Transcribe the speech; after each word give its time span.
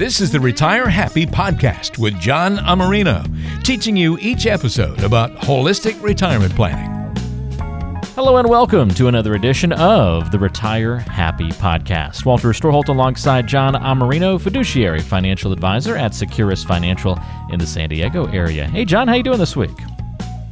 This 0.00 0.18
is 0.22 0.32
the 0.32 0.40
Retire 0.40 0.88
Happy 0.88 1.26
podcast 1.26 1.98
with 1.98 2.18
John 2.18 2.56
Amarino, 2.56 3.22
teaching 3.62 3.94
you 3.94 4.16
each 4.18 4.46
episode 4.46 5.02
about 5.02 5.30
holistic 5.40 6.02
retirement 6.02 6.56
planning. 6.56 6.88
Hello 8.14 8.38
and 8.38 8.48
welcome 8.48 8.88
to 8.94 9.08
another 9.08 9.34
edition 9.34 9.74
of 9.74 10.30
the 10.30 10.38
Retire 10.38 11.00
Happy 11.00 11.50
podcast. 11.50 12.24
Walter 12.24 12.48
Storholt 12.48 12.88
alongside 12.88 13.46
John 13.46 13.74
Amarino, 13.74 14.40
fiduciary 14.40 15.00
financial 15.00 15.52
advisor 15.52 15.98
at 15.98 16.14
Securus 16.14 16.64
Financial 16.64 17.20
in 17.50 17.58
the 17.58 17.66
San 17.66 17.90
Diego 17.90 18.24
area. 18.28 18.66
Hey 18.66 18.86
John, 18.86 19.06
how 19.06 19.16
you 19.16 19.22
doing 19.22 19.38
this 19.38 19.54
week? 19.54 19.76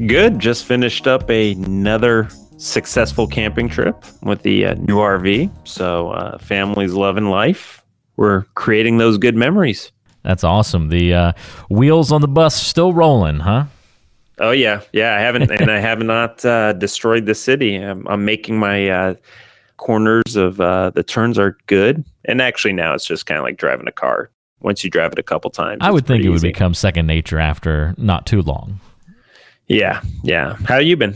Good. 0.06 0.40
Just 0.40 0.66
finished 0.66 1.06
up 1.06 1.30
another 1.30 2.28
successful 2.58 3.26
camping 3.26 3.70
trip 3.70 4.04
with 4.22 4.42
the 4.42 4.66
uh, 4.66 4.74
new 4.74 4.96
RV. 4.96 5.50
So 5.66 6.10
uh, 6.10 6.36
families 6.36 6.92
loving 6.92 7.30
life 7.30 7.82
we're 8.18 8.42
creating 8.54 8.98
those 8.98 9.16
good 9.16 9.36
memories. 9.36 9.92
That's 10.24 10.44
awesome. 10.44 10.88
The 10.88 11.14
uh, 11.14 11.32
wheels 11.70 12.12
on 12.12 12.20
the 12.20 12.28
bus 12.28 12.60
still 12.60 12.92
rolling, 12.92 13.38
huh? 13.38 13.66
Oh 14.40 14.50
yeah, 14.50 14.82
yeah. 14.92 15.16
I 15.16 15.20
haven't, 15.20 15.50
and 15.50 15.70
I 15.70 15.78
have 15.78 16.00
not 16.00 16.44
uh, 16.44 16.72
destroyed 16.74 17.26
the 17.26 17.34
city. 17.34 17.76
I'm, 17.76 18.06
I'm 18.06 18.24
making 18.24 18.58
my 18.58 18.90
uh, 18.90 19.14
corners 19.78 20.36
of 20.36 20.60
uh, 20.60 20.90
the 20.90 21.02
turns 21.02 21.38
are 21.38 21.56
good, 21.66 22.04
and 22.24 22.42
actually 22.42 22.74
now 22.74 22.92
it's 22.92 23.06
just 23.06 23.24
kind 23.24 23.38
of 23.38 23.44
like 23.44 23.56
driving 23.56 23.88
a 23.88 23.92
car. 23.92 24.30
Once 24.60 24.82
you 24.82 24.90
drive 24.90 25.12
it 25.12 25.18
a 25.20 25.22
couple 25.22 25.50
times, 25.50 25.78
I 25.80 25.92
would 25.92 26.04
think 26.04 26.24
it 26.24 26.28
would 26.28 26.36
easy. 26.36 26.48
become 26.48 26.74
second 26.74 27.06
nature 27.06 27.38
after 27.38 27.94
not 27.96 28.26
too 28.26 28.42
long. 28.42 28.80
Yeah, 29.68 30.02
yeah. 30.24 30.56
How 30.66 30.78
you 30.78 30.96
been? 30.96 31.14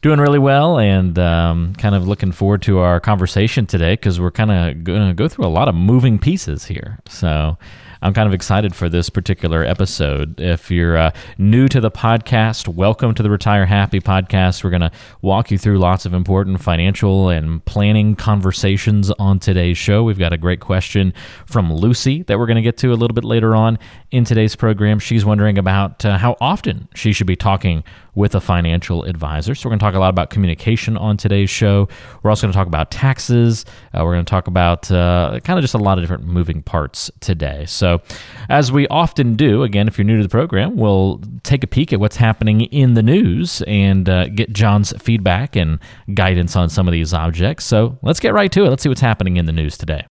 Doing 0.00 0.20
really 0.20 0.38
well 0.38 0.78
and 0.78 1.18
um, 1.18 1.74
kind 1.74 1.94
of 1.94 2.06
looking 2.06 2.32
forward 2.32 2.62
to 2.62 2.78
our 2.78 3.00
conversation 3.00 3.66
today 3.66 3.94
because 3.94 4.20
we're 4.20 4.30
kind 4.30 4.50
of 4.50 4.84
going 4.84 5.08
to 5.08 5.14
go 5.14 5.28
through 5.28 5.44
a 5.44 5.48
lot 5.48 5.68
of 5.68 5.74
moving 5.74 6.18
pieces 6.18 6.64
here. 6.64 6.98
So 7.08 7.58
I'm 8.00 8.14
kind 8.14 8.28
of 8.28 8.34
excited 8.34 8.76
for 8.76 8.88
this 8.88 9.10
particular 9.10 9.64
episode. 9.64 10.40
If 10.40 10.70
you're 10.70 10.96
uh, 10.96 11.10
new 11.36 11.66
to 11.68 11.80
the 11.80 11.90
podcast, 11.90 12.68
welcome 12.68 13.12
to 13.14 13.24
the 13.24 13.30
Retire 13.30 13.66
Happy 13.66 13.98
podcast. 13.98 14.62
We're 14.62 14.70
going 14.70 14.82
to 14.82 14.92
walk 15.20 15.50
you 15.50 15.58
through 15.58 15.78
lots 15.78 16.06
of 16.06 16.14
important 16.14 16.60
financial 16.60 17.28
and 17.28 17.64
planning 17.64 18.14
conversations 18.14 19.10
on 19.18 19.40
today's 19.40 19.78
show. 19.78 20.04
We've 20.04 20.18
got 20.18 20.32
a 20.32 20.38
great 20.38 20.60
question 20.60 21.12
from 21.46 21.72
Lucy 21.72 22.22
that 22.24 22.38
we're 22.38 22.46
going 22.46 22.56
to 22.56 22.62
get 22.62 22.76
to 22.78 22.92
a 22.92 22.94
little 22.94 23.14
bit 23.14 23.24
later 23.24 23.56
on 23.56 23.80
in 24.10 24.24
today's 24.24 24.56
program. 24.56 24.98
She's 24.98 25.24
wondering 25.24 25.58
about 25.58 26.04
uh, 26.04 26.16
how 26.16 26.36
often 26.40 26.88
she 26.94 27.12
should 27.12 27.26
be 27.26 27.36
talking 27.36 27.84
with 28.14 28.34
a 28.34 28.40
financial 28.40 29.04
advisor. 29.04 29.54
So, 29.54 29.68
we're 29.68 29.72
going 29.72 29.78
to 29.78 29.84
talk 29.84 29.94
a 29.94 29.98
lot 29.98 30.08
about 30.08 30.30
communication 30.30 30.96
on 30.96 31.16
today's 31.16 31.50
show. 31.50 31.88
We're 32.22 32.30
also 32.30 32.46
going 32.46 32.52
to 32.52 32.56
talk 32.56 32.66
about 32.66 32.90
taxes. 32.90 33.64
Uh, 33.94 34.04
we're 34.04 34.14
going 34.14 34.24
to 34.24 34.30
talk 34.30 34.46
about 34.46 34.90
uh, 34.90 35.40
kind 35.44 35.58
of 35.58 35.62
just 35.62 35.74
a 35.74 35.78
lot 35.78 35.98
of 35.98 36.02
different 36.02 36.24
moving 36.24 36.62
parts 36.62 37.10
today. 37.20 37.66
So, 37.66 38.00
as 38.48 38.72
we 38.72 38.88
often 38.88 39.34
do, 39.34 39.62
again, 39.62 39.88
if 39.88 39.98
you're 39.98 40.04
new 40.04 40.16
to 40.16 40.22
the 40.22 40.28
program, 40.28 40.76
we'll 40.76 41.20
take 41.42 41.62
a 41.62 41.68
peek 41.68 41.92
at 41.92 42.00
what's 42.00 42.16
happening 42.16 42.62
in 42.62 42.94
the 42.94 43.02
news 43.02 43.62
and 43.66 44.08
uh, 44.08 44.28
get 44.28 44.52
John's 44.52 44.92
feedback 44.98 45.54
and 45.54 45.78
guidance 46.14 46.56
on 46.56 46.70
some 46.70 46.88
of 46.88 46.92
these 46.92 47.12
objects. 47.12 47.64
So, 47.64 47.98
let's 48.02 48.20
get 48.20 48.32
right 48.32 48.50
to 48.52 48.64
it. 48.64 48.70
Let's 48.70 48.82
see 48.82 48.88
what's 48.88 49.00
happening 49.00 49.36
in 49.36 49.46
the 49.46 49.52
news 49.52 49.76
today. 49.76 50.06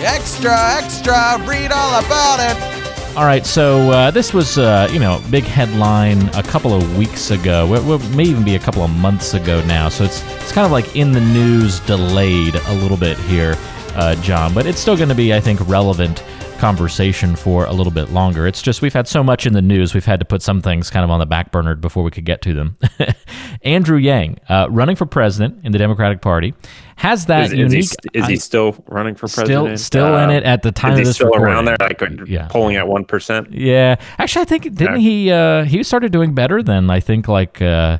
Extra, 0.00 0.56
extra, 0.76 1.42
read 1.44 1.72
all 1.72 1.98
about 1.98 2.38
it. 2.40 2.77
All 3.18 3.24
right, 3.24 3.44
so 3.44 3.90
uh, 3.90 4.12
this 4.12 4.32
was, 4.32 4.58
uh, 4.58 4.88
you 4.92 5.00
know, 5.00 5.20
big 5.28 5.42
headline 5.42 6.28
a 6.36 6.42
couple 6.44 6.72
of 6.72 6.96
weeks 6.96 7.32
ago. 7.32 7.74
It, 7.74 8.14
may 8.14 8.22
even 8.22 8.44
be 8.44 8.54
a 8.54 8.60
couple 8.60 8.84
of 8.84 8.90
months 8.92 9.34
ago 9.34 9.60
now. 9.64 9.88
So 9.88 10.04
it's 10.04 10.22
it's 10.36 10.52
kind 10.52 10.64
of 10.64 10.70
like 10.70 10.94
in 10.94 11.10
the 11.10 11.20
news, 11.20 11.80
delayed 11.80 12.54
a 12.54 12.74
little 12.74 12.96
bit 12.96 13.18
here, 13.18 13.56
uh, 13.96 14.14
John. 14.22 14.54
But 14.54 14.66
it's 14.66 14.78
still 14.78 14.96
going 14.96 15.08
to 15.08 15.16
be, 15.16 15.34
I 15.34 15.40
think, 15.40 15.58
relevant 15.68 16.22
conversation 16.58 17.36
for 17.36 17.64
a 17.64 17.72
little 17.72 17.92
bit 17.92 18.10
longer. 18.10 18.46
It's 18.46 18.60
just 18.60 18.82
we've 18.82 18.92
had 18.92 19.08
so 19.08 19.22
much 19.22 19.46
in 19.46 19.52
the 19.52 19.62
news, 19.62 19.94
we've 19.94 20.04
had 20.04 20.18
to 20.20 20.26
put 20.26 20.42
some 20.42 20.60
things 20.60 20.90
kind 20.90 21.04
of 21.04 21.10
on 21.10 21.20
the 21.20 21.26
back 21.26 21.52
burner 21.52 21.74
before 21.74 22.02
we 22.02 22.10
could 22.10 22.24
get 22.24 22.42
to 22.42 22.52
them. 22.52 22.76
Andrew 23.62 23.96
Yang, 23.96 24.38
uh, 24.48 24.66
running 24.70 24.96
for 24.96 25.06
president 25.06 25.64
in 25.64 25.72
the 25.72 25.78
Democratic 25.78 26.20
Party, 26.20 26.54
has 26.96 27.26
that 27.26 27.46
is, 27.46 27.52
unique. 27.54 27.84
Is 27.84 27.96
he, 28.12 28.18
is 28.18 28.26
he 28.26 28.36
still 28.36 28.76
running 28.88 29.14
for 29.14 29.28
president? 29.28 29.78
Still, 29.78 30.06
still 30.06 30.14
uh, 30.14 30.24
in 30.24 30.30
it 30.30 30.42
at 30.42 30.62
the 30.62 30.72
time 30.72 30.94
is 30.94 30.98
of 30.98 31.04
this 31.06 31.14
still 31.16 31.28
recording. 31.28 31.54
around 31.54 31.64
there, 31.66 31.76
like 31.80 32.02
yeah. 32.26 32.48
polling 32.48 32.76
at 32.76 32.88
one 32.88 33.04
percent? 33.04 33.52
Yeah, 33.52 33.96
actually, 34.18 34.42
I 34.42 34.46
think 34.46 34.62
didn't 34.74 35.00
yeah. 35.00 35.10
he? 35.10 35.30
Uh, 35.30 35.64
he 35.64 35.82
started 35.84 36.12
doing 36.12 36.34
better 36.34 36.62
than 36.62 36.90
I 36.90 36.98
think 37.00 37.28
like 37.28 37.62
uh, 37.62 37.98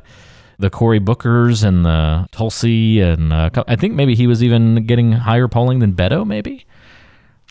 the 0.59 0.69
Cory 0.69 0.99
Bookers 0.99 1.63
and 1.63 1.85
the 1.85 2.27
Tulsi, 2.31 2.99
and 2.99 3.31
uh, 3.31 3.49
I 3.67 3.77
think 3.77 3.93
maybe 3.93 4.15
he 4.15 4.27
was 4.27 4.43
even 4.43 4.85
getting 4.85 5.13
higher 5.13 5.47
polling 5.47 5.79
than 5.79 5.93
Beto, 5.93 6.27
maybe. 6.27 6.65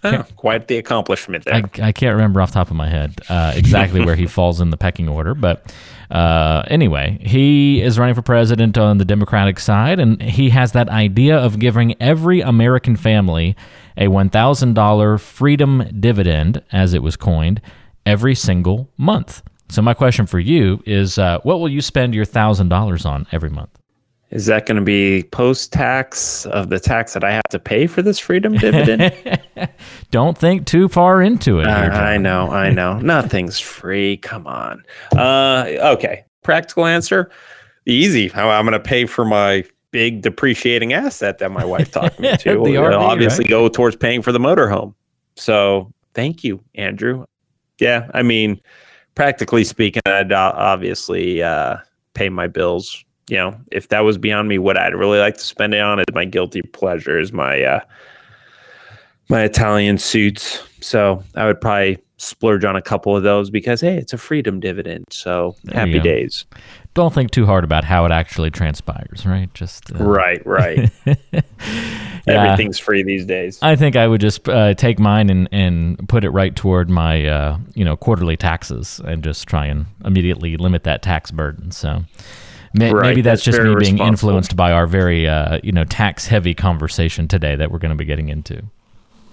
Oh, 0.05 0.25
quite 0.37 0.69
the 0.69 0.77
accomplishment 0.77 1.45
there. 1.45 1.55
I, 1.55 1.89
I, 1.89 1.93
can't 1.93 2.15
remember 2.15 2.41
off 2.41 2.51
the 2.51 2.55
top 2.55 2.71
of 2.71 2.77
my 2.77 2.89
head 2.89 3.21
uh, 3.29 3.53
exactly 3.57 4.05
where 4.05 4.15
he 4.15 4.27
falls 4.29 4.61
in 4.61 4.71
the 4.71 4.77
pecking 4.77 5.09
order, 5.09 5.35
but 5.35 5.75
uh, 6.11 6.63
anyway, 6.69 7.19
he 7.21 7.83
is 7.83 7.99
running 7.99 8.15
for 8.15 8.23
president 8.23 8.79
on 8.79 8.99
the 8.99 9.05
Democratic 9.05 9.59
side, 9.59 9.99
and 9.99 10.23
he 10.23 10.51
has 10.51 10.73
that 10.73 10.89
idea 10.89 11.37
of 11.37 11.59
giving 11.59 12.01
every 12.01 12.41
American 12.41 12.95
family 12.95 13.57
a 13.97 14.07
$1,000 14.07 15.21
freedom 15.21 15.85
dividend, 15.99 16.63
as 16.71 16.95
it 16.95 17.03
was 17.03 17.17
coined, 17.17 17.61
every 18.07 18.35
single 18.35 18.89
month. 18.97 19.43
So, 19.69 19.83
my 19.83 19.93
question 19.93 20.27
for 20.27 20.39
you 20.39 20.83
is 20.87 21.19
uh, 21.19 21.41
what 21.43 21.61
will 21.61 21.69
you 21.69 21.83
spend 21.83 22.15
your 22.15 22.25
$1,000 22.25 23.05
on 23.05 23.27
every 23.33 23.51
month? 23.51 23.71
Is 24.31 24.47
that 24.47 24.67
going 24.67 24.77
to 24.77 24.83
be 24.83 25.23
post 25.31 25.73
tax 25.73 26.45
of 26.47 26.69
the 26.69 26.79
tax 26.79 27.15
that 27.15 27.25
I 27.25 27.33
have 27.33 27.49
to 27.51 27.59
pay 27.59 27.87
for 27.87 28.03
this 28.03 28.19
freedom 28.19 28.53
dividend? 28.53 29.41
Don't 30.11 30.37
think 30.37 30.67
too 30.67 30.89
far 30.89 31.23
into 31.23 31.61
it. 31.61 31.67
Uh, 31.67 31.71
I 31.71 32.19
know, 32.19 32.51
I 32.51 32.71
know. 32.71 32.99
Nothing's 32.99 33.59
free. 33.59 34.19
Come 34.19 34.47
on. 34.47 34.83
Uh, 35.17 35.65
okay. 35.95 36.25
Practical 36.43 36.85
answer 36.85 37.31
easy. 37.89 38.33
I'm 38.35 38.65
going 38.65 38.73
to 38.73 38.81
pay 38.81 39.07
for 39.07 39.25
my 39.25 39.65
big 39.91 40.23
depreciating 40.23 40.93
asset 40.93 41.39
that 41.39 41.51
my 41.51 41.65
wife 41.65 41.91
talked 41.91 42.21
me 42.21 42.37
to. 42.39 42.57
RV, 42.57 42.99
obviously 42.99 43.45
right? 43.45 43.51
go 43.51 43.69
towards 43.69 43.97
paying 43.97 44.23
for 44.23 44.31
the 44.31 44.39
motorhome. 44.39 44.95
So 45.37 45.93
thank 46.15 46.45
you, 46.45 46.63
Andrew. 46.75 47.25
Yeah, 47.81 48.11
I 48.13 48.23
mean, 48.23 48.61
practically 49.15 49.65
speaking, 49.65 50.03
I'd 50.07 50.33
obviously 50.33 51.43
uh, 51.43 51.79
pay 52.15 52.29
my 52.29 52.47
bills 52.47 53.05
you 53.29 53.37
know, 53.37 53.59
if 53.71 53.89
that 53.89 54.01
was 54.01 54.19
beyond 54.19 54.49
me, 54.49 54.59
what 54.59 54.79
I'd 54.79 54.95
really 54.95 55.19
like 55.19 55.37
to 55.37 55.45
spend 55.45 55.75
it 55.75 55.81
on 55.81 56.01
is 56.01 56.07
my 56.13 56.25
guilty 56.25 56.63
pleasure 56.63 57.19
is 57.19 57.33
my 57.33 57.63
uh, 57.63 57.81
my 59.29 59.43
Italian 59.43 59.99
suits. 59.99 60.63
So 60.81 61.23
I 61.35 61.47
would 61.47 61.61
probably 61.61 61.99
splurge 62.17 62.65
on 62.65 62.75
a 62.75 62.83
couple 62.83 63.17
of 63.17 63.23
those 63.23 63.51
because 63.51 63.81
hey, 63.81 63.97
it's 63.97 64.13
a 64.13 64.19
freedom 64.19 64.61
dividend. 64.61 65.05
So 65.11 65.57
happy 65.73 66.01
days. 66.01 66.47
Don't 66.95 67.15
think 67.15 67.31
too 67.31 67.47
hard 67.47 67.63
about 67.63 67.85
how 67.85 68.05
it 68.07 68.11
actually 68.11 68.51
transpires, 68.51 69.25
right? 69.25 69.53
Just 69.55 69.93
uh... 69.95 70.05
right, 70.05 70.45
right. 70.45 70.91
yeah. 71.07 71.43
Everything's 72.27 72.79
free 72.79 73.03
these 73.03 73.25
days. 73.25 73.59
I 73.63 73.77
think 73.77 73.95
I 73.95 74.09
would 74.09 74.21
just 74.21 74.49
uh, 74.49 74.75
take 74.75 74.99
mine 74.99 75.31
and, 75.31 75.49
and 75.53 76.09
put 76.09 76.25
it 76.25 76.31
right 76.31 76.57
toward 76.57 76.91
my 76.91 77.27
uh, 77.27 77.59
you 77.75 77.85
know 77.85 77.97
quarterly 77.97 78.37
taxes 78.37 79.01
and 79.05 79.23
just 79.23 79.47
try 79.47 79.67
and 79.67 79.87
immediately 80.05 80.57
limit 80.57 80.85
that 80.85 81.03
tax 81.03 81.31
burden. 81.31 81.71
So. 81.71 82.05
May, 82.75 82.93
right. 82.93 83.03
Maybe 83.03 83.23
that's, 83.23 83.45
that's 83.45 83.57
just 83.57 83.67
me 83.67 83.75
being 83.77 83.99
influenced 83.99 84.57
by 84.57 84.73
our 84.73 84.87
very, 84.87 85.29
uh, 85.29 85.59
you 85.63 85.73
know, 85.73 85.85
tax-heavy 85.85 86.55
conversation 86.55 87.29
today 87.29 87.57
that 87.57 87.71
we're 87.71 87.79
going 87.79 87.91
to 87.91 87.97
be 87.97 88.05
getting 88.05 88.29
into. 88.29 88.63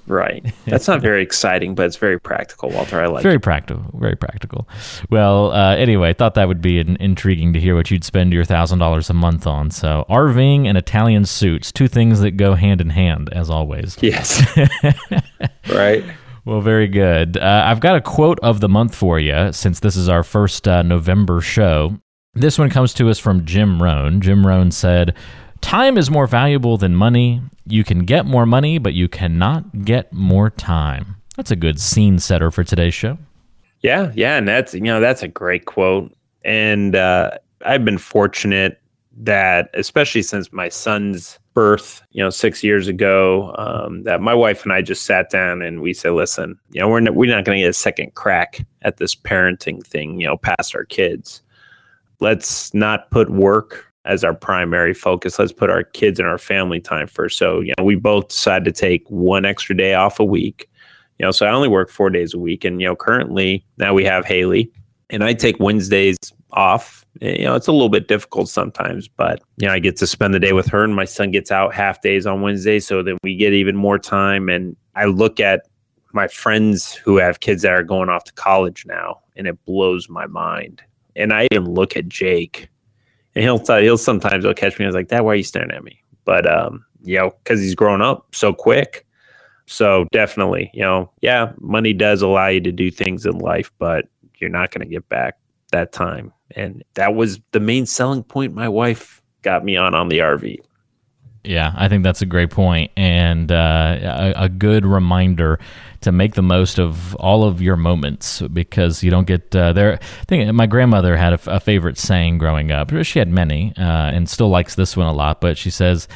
Right. 0.07 0.53
That's 0.66 0.88
not 0.88 1.01
very 1.01 1.23
exciting, 1.23 1.73
but 1.73 1.88
it's 1.88 1.97
very 1.97 2.19
practical, 2.19 2.69
Walter. 2.69 3.01
I 3.01 3.07
like 3.07 3.22
it. 3.22 3.23
very 3.23 3.35
it. 3.35 3.41
practical. 3.41 3.84
Very 3.96 4.16
practical. 4.16 4.68
Well, 5.09 5.51
uh, 5.51 5.75
anyway, 5.75 6.09
I 6.09 6.13
thought 6.13 6.35
that 6.35 6.47
would 6.47 6.62
be 6.62 6.79
an, 6.79 6.97
intriguing 7.00 7.53
to 7.53 7.59
hear 7.59 7.75
what 7.75 7.90
you'd 7.90 8.03
spend 8.03 8.31
your 8.31 8.46
thousand 8.46 8.79
dollars 8.79 9.09
a 9.09 9.13
month 9.13 9.47
on. 9.47 9.72
So, 9.72 10.06
RVing 10.09 10.67
and 10.67 10.78
Italian 10.78 11.25
suits, 11.25 11.72
two 11.72 11.88
things 11.88 12.19
that 12.22 12.31
go 12.31 12.53
hand 12.53 12.81
in 12.81 12.91
hand, 12.91 13.29
as 13.34 13.50
always. 13.50 13.97
Yes. 14.02 14.46
right. 15.69 16.03
Well, 16.46 16.61
very 16.61 16.88
good. 16.88 17.38
Uh, 17.38 17.64
I've 17.66 17.79
got 17.79 17.96
a 17.96 18.02
quote 18.02 18.40
of 18.41 18.59
the 18.59 18.70
month 18.70 18.93
for 18.93 19.20
you 19.20 19.52
since 19.52 19.79
this 19.79 19.96
is 19.96 20.08
our 20.08 20.23
first 20.23 20.67
uh, 20.67 20.84
November 20.84 21.41
show. 21.41 21.99
This 22.35 22.59
one 22.59 22.70
comes 22.70 22.93
to 22.96 23.09
us 23.09 23.17
from 23.17 23.46
Jim 23.46 23.82
Rohn. 23.82 24.20
Jim 24.20 24.46
Rohn 24.46 24.70
said, 24.70 25.16
Time 25.61 25.97
is 25.97 26.11
more 26.11 26.28
valuable 26.28 26.78
than 26.78 26.93
money. 26.93 27.41
You 27.66 27.85
can 27.85 27.99
get 27.99 28.26
more 28.26 28.46
money, 28.46 28.78
but 28.78 28.93
you 28.93 29.08
cannot 29.08 29.85
get 29.85 30.11
more 30.11 30.49
time. 30.49 31.16
That's 31.37 31.52
a 31.52 31.55
good 31.55 31.79
scene 31.79 32.20
setter 32.20 32.52
for 32.52 32.64
today's 32.64 32.93
show. 32.93 33.17
Yeah, 33.79 34.11
yeah, 34.16 34.37
and 34.37 34.47
that's 34.47 34.73
you 34.73 34.82
know 34.82 34.99
that's 34.99 35.23
a 35.23 35.28
great 35.28 35.66
quote. 35.66 36.14
And 36.43 36.96
uh, 36.96 37.32
I've 37.66 37.85
been 37.85 37.97
fortunate 37.97 38.81
that, 39.17 39.70
especially 39.73 40.22
since 40.22 40.52
my 40.52 40.70
son's 40.70 41.40
birth, 41.53 42.02
you 42.11 42.22
know, 42.22 42.29
six 42.29 42.64
years 42.64 42.88
ago, 42.88 43.55
um, 43.58 44.03
that 44.03 44.22
my 44.22 44.34
wife 44.34 44.64
and 44.64 44.73
I 44.73 44.81
just 44.81 45.05
sat 45.05 45.29
down 45.29 45.61
and 45.61 45.81
we 45.81 45.93
said, 45.93 46.11
"Listen, 46.11 46.59
you 46.72 46.81
know, 46.81 46.90
we're 46.90 46.99
not, 46.99 47.16
we're 47.16 47.34
not 47.34 47.46
going 47.46 47.58
to 47.58 47.64
get 47.64 47.70
a 47.70 47.73
second 47.73 48.14
crack 48.16 48.66
at 48.81 48.97
this 48.97 49.16
parenting 49.16 49.85
thing, 49.85 50.20
you 50.20 50.28
know, 50.28 50.38
past 50.38 50.76
our 50.76 50.85
kids." 50.85 51.41
Let's 52.20 52.73
not 52.73 53.09
put 53.12 53.29
work 53.29 53.85
as 54.06 54.23
our 54.23 54.34
primary 54.34 54.94
focus. 54.94 55.40
Let's 55.40 55.52
put 55.52 55.70
our 55.70 55.84
kids 55.84 56.20
and 56.20 56.28
our 56.28 56.38
family 56.38 56.79
time 56.79 57.08
first. 57.08 57.38
So, 57.38 57.59
you 57.62 57.73
know, 57.78 57.84
we 57.84 57.96
both 57.96 58.28
decided 58.28 58.66
to 58.66 58.79
take 58.79 59.03
one 59.09 59.46
extra 59.46 59.76
day 59.76 59.96
off 59.96 60.20
a 60.20 60.26
week 60.26 60.70
You 61.20 61.26
know, 61.26 61.32
so 61.32 61.46
I 61.46 61.52
only 61.52 61.70
work 61.70 61.90
four 61.90 62.09
days 62.09 62.34
a 62.34 62.40
week. 62.40 62.66
And, 62.66 62.82
you 62.82 62.88
know, 62.88 62.96
currently 62.96 63.66
now 63.78 63.94
we 63.94 64.03
have 64.03 64.26
Haley 64.26 64.72
and 65.09 65.23
I 65.23 65.34
take 65.34 65.59
Wednesdays 65.59 66.17
off. 66.52 67.06
Eh, 67.22 67.38
you 67.40 67.46
know, 67.46 67.56
it's 67.56 67.67
a 67.67 67.72
little 67.72 67.90
bit 67.90 68.08
difficult 68.08 68.50
sometimes, 68.50 69.08
but 69.08 69.41
you 69.58 69.67
know, 69.67 69.73
I 69.73 69.79
get 69.79 69.97
to 69.97 70.08
spend 70.08 70.34
the 70.34 70.40
day 70.40 70.53
with 70.53 70.67
her 70.67 70.84
and 70.84 70.96
my 70.96 71.06
son 71.06 71.32
gets 71.32 71.52
out 71.52 71.73
half 71.73 72.02
days 72.02 72.26
on 72.26 72.41
Wednesday. 72.41 72.79
So 72.79 73.02
then 73.02 73.17
we 73.23 73.35
get 73.35 73.53
even 73.53 73.76
more 73.76 73.97
time. 73.97 74.50
And 74.50 74.76
I 74.96 75.06
look 75.06 75.40
at 75.40 75.67
my 76.14 76.28
friends 76.28 76.94
who 76.94 77.17
have 77.17 77.40
kids 77.40 77.62
that 77.64 77.73
are 77.73 77.84
going 77.84 78.09
off 78.09 78.23
to 78.26 78.34
college 78.34 78.85
now 78.85 79.22
and 79.35 79.47
it 79.47 79.64
blows 79.66 80.09
my 80.09 80.28
mind. 80.28 80.82
And 81.16 81.34
I 81.34 81.47
even 81.52 81.73
look 81.73 81.96
at 81.96 82.08
Jake 82.08 82.70
and 83.35 83.44
he'll 83.44 83.59
he'll 83.59 83.97
sometimes 83.97 84.44
he'll 84.44 84.53
catch 84.53 84.79
me. 84.79 84.85
I 84.85 84.88
was 84.88 84.96
like, 84.96 85.09
Dad, 85.09 85.22
why 85.22 85.34
are 85.34 85.35
you 85.35 85.44
staring 85.44 85.72
at 85.72 85.84
me? 85.84 86.02
But 86.23 86.52
um, 86.52 86.85
you 87.03 87.17
know, 87.17 87.32
because 87.44 87.59
he's 87.59 87.76
grown 87.76 88.02
up 88.02 88.34
so 88.34 88.53
quick. 88.53 89.06
So 89.67 90.06
definitely, 90.12 90.70
you 90.73 90.82
know, 90.82 91.12
yeah, 91.22 91.52
money 91.59 91.94
does 91.94 92.22
allow 92.22 92.47
you 92.47 92.62
to 92.62 92.72
do 92.72 92.91
things 92.91 93.26
in 93.26 93.40
life, 93.40 93.72
but 93.79 94.06
you're 94.38 94.50
not 94.50 94.72
going 94.72 94.85
to 94.85 94.91
get 94.91 95.08
back 95.09 95.38
that 95.72 95.91
time. 95.91 96.32
And 96.56 96.84
that 96.94 97.16
was 97.16 97.40
the 97.52 97.59
main 97.59 97.85
selling 97.88 98.23
point 98.23 98.53
my 98.53 98.70
wife 98.70 99.23
got 99.41 99.66
me 99.66 99.76
on 99.76 99.96
on 99.96 100.09
the 100.09 100.20
RV. 100.20 100.59
Yeah, 101.45 101.73
I 101.75 101.87
think 101.87 102.03
that's 102.03 102.21
a 102.21 102.25
great 102.25 102.49
point 102.49 102.91
and 102.97 103.51
uh, 103.51 104.33
a, 104.37 104.43
a, 104.45 104.49
good 104.49 104.85
reminder 104.85 105.59
to 106.01 106.11
make 106.11 106.35
the 106.35 106.41
most 106.41 106.79
of 106.79 107.15
all 107.15 107.43
of 107.43 107.61
your 107.61 107.75
moments 107.75 108.41
because 108.41 109.03
you 109.03 109.11
don't 109.11 109.27
get 109.27 109.55
uh, 109.55 109.73
there. 109.73 109.93
I 109.93 110.25
think 110.25 110.51
my 110.53 110.65
grandmother 110.65 111.15
had 111.17 111.33
a, 111.33 111.55
a, 111.55 111.59
favorite 111.59 111.97
saying 111.97 112.37
growing 112.37 112.71
up. 112.71 112.91
She 113.03 113.19
had 113.19 113.29
many 113.29 113.73
uh, 113.77 113.81
and 113.81 114.29
still 114.29 114.49
likes 114.49 114.75
this 114.75 114.97
one 114.97 115.07
a 115.07 115.13
lot, 115.13 115.41
but 115.41 115.57
she 115.57 115.69
says, 115.69 116.07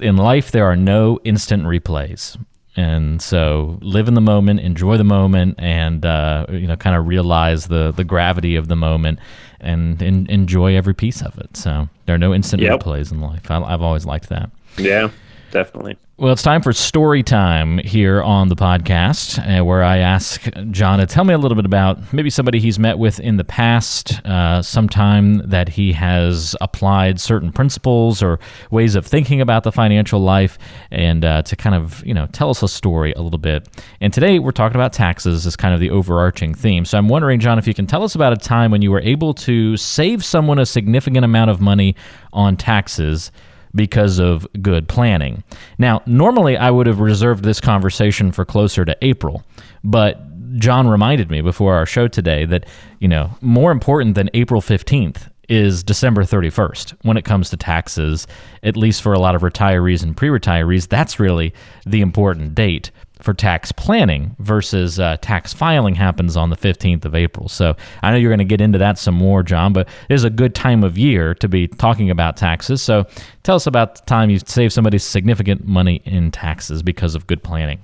"In 0.00 0.16
life, 0.16 0.50
there 0.50 0.66
are 0.66 0.76
no 0.76 1.18
instant 1.24 1.64
replays." 1.64 2.36
and 2.78 3.20
so 3.20 3.76
live 3.82 4.06
in 4.06 4.14
the 4.14 4.20
moment, 4.20 4.60
enjoy 4.60 4.96
the 4.96 5.04
moment, 5.04 5.56
and 5.58 6.06
uh, 6.06 6.46
you 6.48 6.68
know, 6.68 6.76
kind 6.76 6.94
of 6.94 7.08
realize 7.08 7.66
the 7.66 7.90
the 7.90 8.04
gravity 8.04 8.54
of 8.54 8.68
the 8.68 8.76
moment, 8.76 9.18
and, 9.58 10.00
and 10.00 10.30
enjoy 10.30 10.76
every 10.76 10.94
piece 10.94 11.20
of 11.20 11.36
it. 11.38 11.56
So 11.56 11.88
there 12.06 12.14
are 12.14 12.18
no 12.18 12.32
instant 12.32 12.62
yep. 12.62 12.78
replays 12.78 13.10
in 13.10 13.20
life. 13.20 13.50
I, 13.50 13.60
I've 13.60 13.82
always 13.82 14.06
liked 14.06 14.28
that. 14.28 14.50
Yeah, 14.78 15.10
definitely. 15.50 15.98
Well, 16.20 16.32
it's 16.32 16.42
time 16.42 16.62
for 16.62 16.72
story 16.72 17.22
time 17.22 17.78
here 17.78 18.20
on 18.24 18.48
the 18.48 18.56
podcast, 18.56 19.38
uh, 19.38 19.64
where 19.64 19.84
I 19.84 19.98
ask 19.98 20.48
John 20.72 20.98
to 20.98 21.06
tell 21.06 21.22
me 21.22 21.32
a 21.32 21.38
little 21.38 21.54
bit 21.54 21.64
about 21.64 22.12
maybe 22.12 22.28
somebody 22.28 22.58
he's 22.58 22.76
met 22.76 22.98
with 22.98 23.20
in 23.20 23.36
the 23.36 23.44
past, 23.44 24.20
uh, 24.26 24.60
sometime 24.60 25.48
that 25.48 25.68
he 25.68 25.92
has 25.92 26.56
applied 26.60 27.20
certain 27.20 27.52
principles 27.52 28.20
or 28.20 28.40
ways 28.72 28.96
of 28.96 29.06
thinking 29.06 29.40
about 29.40 29.62
the 29.62 29.70
financial 29.70 30.18
life, 30.18 30.58
and 30.90 31.24
uh, 31.24 31.42
to 31.42 31.54
kind 31.54 31.76
of 31.76 32.04
you 32.04 32.14
know 32.14 32.26
tell 32.32 32.50
us 32.50 32.64
a 32.64 32.68
story 32.68 33.12
a 33.12 33.22
little 33.22 33.38
bit. 33.38 33.68
And 34.00 34.12
today 34.12 34.40
we're 34.40 34.50
talking 34.50 34.74
about 34.74 34.92
taxes 34.92 35.46
as 35.46 35.54
kind 35.54 35.72
of 35.72 35.78
the 35.78 35.90
overarching 35.90 36.52
theme. 36.52 36.84
So 36.84 36.98
I'm 36.98 37.08
wondering, 37.08 37.38
John, 37.38 37.60
if 37.60 37.68
you 37.68 37.74
can 37.74 37.86
tell 37.86 38.02
us 38.02 38.16
about 38.16 38.32
a 38.32 38.36
time 38.36 38.72
when 38.72 38.82
you 38.82 38.90
were 38.90 39.02
able 39.02 39.34
to 39.34 39.76
save 39.76 40.24
someone 40.24 40.58
a 40.58 40.66
significant 40.66 41.24
amount 41.24 41.52
of 41.52 41.60
money 41.60 41.94
on 42.32 42.56
taxes 42.56 43.30
because 43.78 44.18
of 44.18 44.46
good 44.60 44.86
planning. 44.88 45.42
Now, 45.78 46.02
normally 46.04 46.58
I 46.58 46.70
would 46.70 46.86
have 46.86 47.00
reserved 47.00 47.44
this 47.44 47.60
conversation 47.60 48.32
for 48.32 48.44
closer 48.44 48.84
to 48.84 48.94
April, 49.00 49.42
but 49.82 50.20
John 50.58 50.88
reminded 50.88 51.30
me 51.30 51.40
before 51.40 51.74
our 51.74 51.86
show 51.86 52.08
today 52.08 52.44
that, 52.46 52.66
you 52.98 53.08
know, 53.08 53.30
more 53.40 53.70
important 53.72 54.14
than 54.14 54.28
April 54.34 54.60
15th 54.60 55.30
is 55.48 55.82
December 55.82 56.24
31st 56.24 56.94
when 57.02 57.16
it 57.16 57.24
comes 57.24 57.48
to 57.50 57.56
taxes, 57.56 58.26
at 58.62 58.76
least 58.76 59.00
for 59.00 59.14
a 59.14 59.18
lot 59.18 59.34
of 59.34 59.42
retirees 59.42 60.02
and 60.02 60.16
pre 60.16 60.28
retirees. 60.28 60.88
That's 60.88 61.18
really 61.18 61.54
the 61.86 62.02
important 62.02 62.54
date 62.54 62.90
for 63.20 63.34
tax 63.34 63.72
planning 63.72 64.34
versus 64.38 65.00
uh, 65.00 65.16
tax 65.20 65.52
filing 65.52 65.94
happens 65.94 66.36
on 66.36 66.50
the 66.50 66.56
15th 66.56 67.04
of 67.04 67.14
April. 67.14 67.48
So 67.48 67.76
I 68.02 68.10
know 68.10 68.16
you're 68.16 68.30
going 68.30 68.38
to 68.38 68.44
get 68.44 68.60
into 68.60 68.78
that 68.78 68.98
some 68.98 69.14
more, 69.14 69.42
John, 69.42 69.72
but 69.72 69.88
it 70.08 70.14
is 70.14 70.24
a 70.24 70.30
good 70.30 70.54
time 70.54 70.84
of 70.84 70.96
year 70.96 71.34
to 71.36 71.48
be 71.48 71.68
talking 71.68 72.10
about 72.10 72.36
taxes. 72.36 72.82
So 72.82 73.06
tell 73.42 73.56
us 73.56 73.66
about 73.66 73.96
the 73.96 74.02
time 74.02 74.30
you 74.30 74.38
saved 74.38 74.72
somebody 74.72 74.98
significant 74.98 75.66
money 75.66 76.02
in 76.04 76.30
taxes 76.30 76.82
because 76.82 77.14
of 77.14 77.26
good 77.26 77.42
planning. 77.42 77.82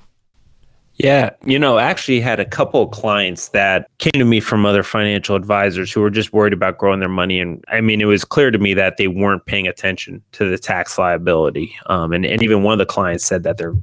Yeah, 0.96 1.30
you 1.44 1.58
know, 1.58 1.78
actually 1.78 2.20
had 2.20 2.38
a 2.38 2.44
couple 2.44 2.86
clients 2.86 3.48
that 3.48 3.88
came 3.98 4.12
to 4.12 4.24
me 4.24 4.38
from 4.38 4.64
other 4.64 4.84
financial 4.84 5.34
advisors 5.34 5.92
who 5.92 6.00
were 6.00 6.10
just 6.10 6.32
worried 6.32 6.52
about 6.52 6.78
growing 6.78 7.00
their 7.00 7.08
money. 7.08 7.40
And 7.40 7.64
I 7.68 7.80
mean, 7.80 8.00
it 8.00 8.04
was 8.04 8.24
clear 8.24 8.52
to 8.52 8.58
me 8.58 8.74
that 8.74 8.96
they 8.96 9.08
weren't 9.08 9.44
paying 9.46 9.66
attention 9.66 10.22
to 10.32 10.48
the 10.48 10.56
tax 10.56 10.96
liability. 10.96 11.74
Um, 11.86 12.12
and, 12.12 12.24
and 12.24 12.42
even 12.44 12.62
one 12.62 12.74
of 12.74 12.78
the 12.78 12.86
clients 12.86 13.24
said 13.24 13.42
that 13.42 13.58
their 13.58 13.74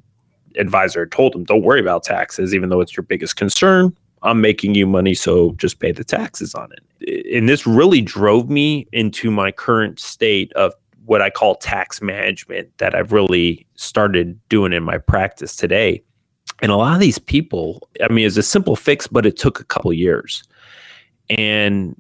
advisor 0.58 1.06
told 1.06 1.36
him, 1.36 1.44
don't 1.44 1.64
worry 1.64 1.80
about 1.80 2.04
taxes, 2.04 2.54
even 2.54 2.70
though 2.70 2.82
it's 2.82 2.96
your 2.96 3.04
biggest 3.04 3.36
concern. 3.36 3.96
I'm 4.24 4.42
making 4.42 4.76
you 4.76 4.86
money, 4.86 5.14
so 5.16 5.54
just 5.54 5.80
pay 5.80 5.92
the 5.92 6.04
taxes 6.04 6.54
on 6.54 6.70
it. 6.72 7.36
And 7.36 7.50
this 7.50 7.66
really 7.66 8.02
drove 8.02 8.50
me 8.50 8.88
into 8.92 9.32
my 9.32 9.52
current 9.52 10.00
state 10.00 10.54
of 10.54 10.74
what 11.06 11.22
I 11.22 11.32
call 11.32 11.56
tax 11.56 12.02
management 12.02 12.70
that 12.78 12.94
I've 12.94 13.12
really 13.12 13.66
started 13.76 14.40
doing 14.50 14.74
in 14.74 14.84
my 14.84 15.00
practice 15.00 15.56
today. 15.56 16.04
And 16.62 16.72
a 16.72 16.76
lot 16.76 16.94
of 16.94 17.00
these 17.00 17.18
people, 17.18 17.90
I 18.08 18.14
mean, 18.14 18.28
it's 18.28 18.38
a 18.38 18.44
simple 18.44 18.76
fix, 18.76 19.08
but 19.08 19.26
it 19.26 19.38
took 19.38 19.60
a 19.60 19.64
couple 19.66 19.92
years. 19.92 20.44
And 21.30 21.96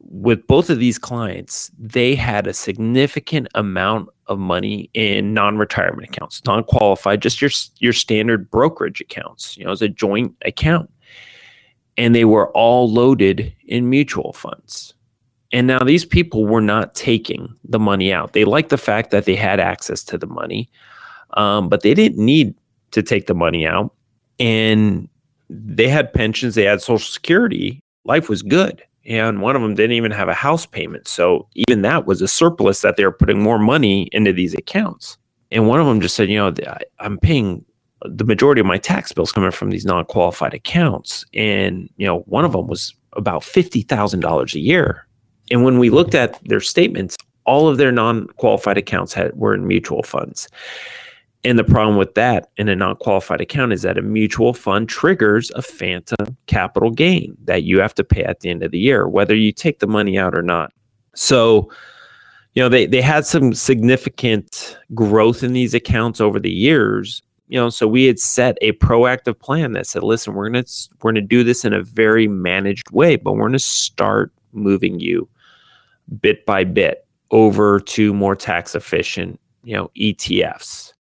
with 0.00 0.46
both 0.46 0.70
of 0.70 0.78
these 0.78 0.98
clients, 0.98 1.70
they 1.78 2.14
had 2.14 2.46
a 2.46 2.54
significant 2.54 3.48
amount 3.54 4.08
of 4.26 4.38
money 4.38 4.90
in 4.94 5.34
non-retirement 5.34 6.08
accounts, 6.08 6.42
non-qualified, 6.44 7.20
just 7.20 7.40
your 7.40 7.50
your 7.78 7.92
standard 7.92 8.50
brokerage 8.50 9.00
accounts, 9.00 9.56
you 9.56 9.64
know, 9.64 9.70
as 9.70 9.82
a 9.82 9.88
joint 9.88 10.34
account. 10.44 10.90
And 11.96 12.14
they 12.14 12.24
were 12.24 12.50
all 12.50 12.90
loaded 12.90 13.54
in 13.66 13.90
mutual 13.90 14.32
funds. 14.32 14.94
And 15.52 15.66
now 15.66 15.78
these 15.80 16.04
people 16.04 16.44
were 16.44 16.60
not 16.60 16.94
taking 16.94 17.54
the 17.64 17.78
money 17.78 18.12
out. 18.12 18.32
They 18.32 18.44
liked 18.44 18.70
the 18.70 18.78
fact 18.78 19.10
that 19.10 19.24
they 19.24 19.36
had 19.36 19.60
access 19.60 20.02
to 20.04 20.18
the 20.18 20.26
money, 20.26 20.68
um, 21.34 21.68
but 21.68 21.82
they 21.82 21.94
didn't 21.94 22.24
need 22.24 22.54
to 22.90 23.02
take 23.02 23.26
the 23.26 23.34
money 23.34 23.66
out. 23.66 23.94
And 24.40 25.08
they 25.48 25.88
had 25.88 26.12
pensions, 26.12 26.56
they 26.56 26.64
had 26.64 26.82
Social 26.82 26.98
Security. 26.98 27.80
Life 28.04 28.28
was 28.28 28.42
good 28.42 28.82
and 29.06 29.40
one 29.40 29.56
of 29.56 29.62
them 29.62 29.74
didn't 29.74 29.96
even 29.96 30.10
have 30.10 30.28
a 30.28 30.34
house 30.34 30.66
payment. 30.66 31.08
So 31.08 31.48
even 31.54 31.82
that 31.82 32.06
was 32.06 32.22
a 32.22 32.28
surplus 32.28 32.80
that 32.82 32.96
they 32.96 33.04
were 33.04 33.12
putting 33.12 33.42
more 33.42 33.58
money 33.58 34.08
into 34.12 34.32
these 34.32 34.54
accounts. 34.54 35.18
And 35.50 35.68
one 35.68 35.80
of 35.80 35.86
them 35.86 36.00
just 36.00 36.14
said, 36.14 36.28
you 36.28 36.38
know, 36.38 36.54
I'm 37.00 37.18
paying 37.18 37.64
the 38.02 38.24
majority 38.24 38.60
of 38.60 38.66
my 38.66 38.78
tax 38.78 39.12
bills 39.12 39.32
coming 39.32 39.50
from 39.50 39.70
these 39.70 39.84
non-qualified 39.84 40.54
accounts. 40.54 41.24
And, 41.34 41.88
you 41.96 42.06
know, 42.06 42.20
one 42.20 42.44
of 42.44 42.52
them 42.52 42.66
was 42.66 42.94
about 43.12 43.42
$50,000 43.42 44.54
a 44.54 44.58
year. 44.58 45.06
And 45.50 45.64
when 45.64 45.78
we 45.78 45.90
looked 45.90 46.14
at 46.14 46.42
their 46.44 46.60
statements, 46.60 47.16
all 47.44 47.68
of 47.68 47.76
their 47.76 47.92
non-qualified 47.92 48.78
accounts 48.78 49.12
had 49.12 49.36
were 49.36 49.54
in 49.54 49.66
mutual 49.66 50.02
funds. 50.02 50.48
And 51.44 51.58
the 51.58 51.64
problem 51.64 51.96
with 51.98 52.14
that 52.14 52.50
in 52.56 52.70
a 52.70 52.76
non 52.76 52.96
qualified 52.96 53.40
account 53.40 53.74
is 53.74 53.82
that 53.82 53.98
a 53.98 54.02
mutual 54.02 54.54
fund 54.54 54.88
triggers 54.88 55.50
a 55.54 55.60
phantom 55.60 56.36
capital 56.46 56.90
gain 56.90 57.36
that 57.44 57.64
you 57.64 57.80
have 57.80 57.94
to 57.94 58.04
pay 58.04 58.24
at 58.24 58.40
the 58.40 58.48
end 58.48 58.62
of 58.62 58.70
the 58.70 58.78
year, 58.78 59.06
whether 59.06 59.34
you 59.36 59.52
take 59.52 59.80
the 59.80 59.86
money 59.86 60.18
out 60.18 60.34
or 60.34 60.42
not. 60.42 60.72
So, 61.14 61.70
you 62.54 62.62
know, 62.62 62.70
they, 62.70 62.86
they 62.86 63.02
had 63.02 63.26
some 63.26 63.52
significant 63.52 64.78
growth 64.94 65.42
in 65.42 65.52
these 65.52 65.74
accounts 65.74 66.20
over 66.20 66.40
the 66.40 66.50
years. 66.50 67.20
You 67.48 67.60
know, 67.60 67.68
so 67.68 67.86
we 67.86 68.06
had 68.06 68.18
set 68.18 68.56
a 68.62 68.72
proactive 68.72 69.38
plan 69.38 69.72
that 69.72 69.86
said, 69.86 70.02
listen, 70.02 70.32
we're 70.32 70.48
gonna 70.48 70.64
we're 71.02 71.12
gonna 71.12 71.20
do 71.20 71.44
this 71.44 71.62
in 71.66 71.74
a 71.74 71.82
very 71.82 72.26
managed 72.26 72.90
way, 72.90 73.16
but 73.16 73.34
we're 73.34 73.48
gonna 73.48 73.58
start 73.58 74.32
moving 74.52 74.98
you 74.98 75.28
bit 76.20 76.46
by 76.46 76.64
bit 76.64 77.06
over 77.30 77.80
to 77.80 78.14
more 78.14 78.34
tax 78.34 78.74
efficient, 78.74 79.38
you 79.62 79.74
know, 79.74 79.90
ETFs 79.94 80.93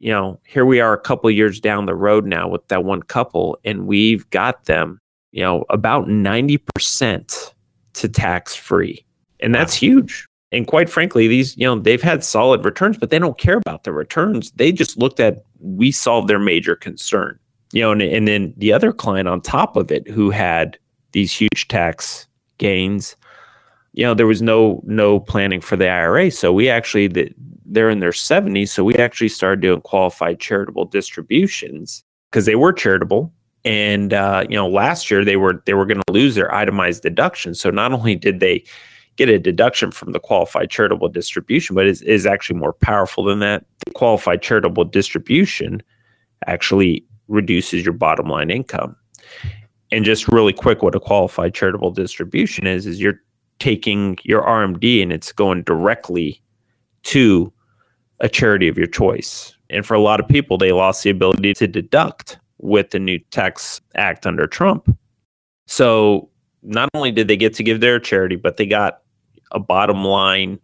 you 0.00 0.10
know, 0.10 0.40
here 0.44 0.64
we 0.64 0.80
are 0.80 0.94
a 0.94 1.00
couple 1.00 1.30
years 1.30 1.60
down 1.60 1.86
the 1.86 1.94
road 1.94 2.26
now 2.26 2.48
with 2.48 2.66
that 2.68 2.84
one 2.84 3.02
couple, 3.02 3.58
and 3.64 3.86
we've 3.86 4.28
got 4.30 4.64
them, 4.64 4.98
you 5.30 5.42
know, 5.42 5.64
about 5.68 6.06
90% 6.06 7.54
to 7.92 8.08
tax 8.08 8.54
free. 8.54 9.04
And 9.40 9.54
that's 9.54 9.74
huge. 9.74 10.26
And 10.52 10.66
quite 10.66 10.90
frankly, 10.90 11.28
these, 11.28 11.56
you 11.56 11.64
know, 11.64 11.78
they've 11.78 12.02
had 12.02 12.24
solid 12.24 12.64
returns, 12.64 12.96
but 12.96 13.10
they 13.10 13.18
don't 13.18 13.38
care 13.38 13.58
about 13.58 13.84
the 13.84 13.92
returns. 13.92 14.50
They 14.52 14.72
just 14.72 14.98
looked 14.98 15.20
at 15.20 15.44
we 15.60 15.92
solved 15.92 16.28
their 16.28 16.38
major 16.38 16.74
concern. 16.74 17.38
You 17.72 17.82
know, 17.82 17.92
and, 17.92 18.02
and 18.02 18.26
then 18.26 18.52
the 18.56 18.72
other 18.72 18.92
client 18.92 19.28
on 19.28 19.40
top 19.40 19.76
of 19.76 19.92
it 19.92 20.08
who 20.08 20.30
had 20.30 20.76
these 21.12 21.32
huge 21.32 21.68
tax 21.68 22.26
gains, 22.58 23.14
you 23.92 24.04
know, 24.04 24.14
there 24.14 24.26
was 24.26 24.42
no 24.42 24.82
no 24.84 25.20
planning 25.20 25.60
for 25.60 25.76
the 25.76 25.88
IRA. 25.88 26.32
So 26.32 26.52
we 26.52 26.68
actually 26.68 27.06
the, 27.06 27.32
they're 27.70 27.88
in 27.88 28.00
their 28.00 28.10
70s. 28.10 28.68
So 28.68 28.84
we 28.84 28.96
actually 28.96 29.28
started 29.28 29.60
doing 29.60 29.80
qualified 29.80 30.40
charitable 30.40 30.86
distributions 30.86 32.04
because 32.30 32.44
they 32.44 32.56
were 32.56 32.72
charitable. 32.72 33.32
And 33.64 34.12
uh, 34.12 34.44
you 34.48 34.56
know, 34.56 34.68
last 34.68 35.10
year 35.10 35.24
they 35.24 35.36
were 35.36 35.62
they 35.66 35.74
were 35.74 35.86
going 35.86 36.02
to 36.06 36.12
lose 36.12 36.34
their 36.34 36.52
itemized 36.54 37.02
deduction. 37.02 37.54
So 37.54 37.70
not 37.70 37.92
only 37.92 38.16
did 38.16 38.40
they 38.40 38.64
get 39.16 39.28
a 39.28 39.38
deduction 39.38 39.90
from 39.90 40.12
the 40.12 40.18
qualified 40.18 40.70
charitable 40.70 41.10
distribution, 41.10 41.74
but 41.74 41.86
is 41.86 42.02
is 42.02 42.26
actually 42.26 42.58
more 42.58 42.72
powerful 42.72 43.24
than 43.24 43.38
that. 43.40 43.64
The 43.84 43.92
qualified 43.92 44.42
charitable 44.42 44.84
distribution 44.84 45.82
actually 46.46 47.04
reduces 47.28 47.84
your 47.84 47.92
bottom 47.92 48.28
line 48.28 48.50
income. 48.50 48.96
And 49.92 50.04
just 50.04 50.28
really 50.28 50.52
quick, 50.52 50.82
what 50.82 50.94
a 50.94 51.00
qualified 51.00 51.52
charitable 51.52 51.90
distribution 51.90 52.66
is, 52.66 52.86
is 52.86 53.00
you're 53.00 53.20
taking 53.58 54.16
your 54.24 54.42
RMD 54.42 55.02
and 55.02 55.12
it's 55.12 55.32
going 55.32 55.62
directly 55.64 56.40
to 57.02 57.52
a 58.20 58.28
charity 58.28 58.68
of 58.68 58.78
your 58.78 58.86
choice. 58.86 59.54
And 59.70 59.84
for 59.86 59.94
a 59.94 60.00
lot 60.00 60.20
of 60.20 60.28
people, 60.28 60.58
they 60.58 60.72
lost 60.72 61.02
the 61.02 61.10
ability 61.10 61.54
to 61.54 61.66
deduct 61.66 62.38
with 62.58 62.90
the 62.90 62.98
new 62.98 63.18
tax 63.30 63.80
act 63.94 64.26
under 64.26 64.46
Trump. 64.46 64.96
So 65.66 66.28
not 66.62 66.88
only 66.94 67.10
did 67.10 67.28
they 67.28 67.36
get 67.36 67.54
to 67.54 67.62
give 67.62 67.80
their 67.80 67.98
charity, 67.98 68.36
but 68.36 68.56
they 68.56 68.66
got 68.66 69.00
a 69.52 69.60
bottom 69.60 70.04
line 70.04 70.58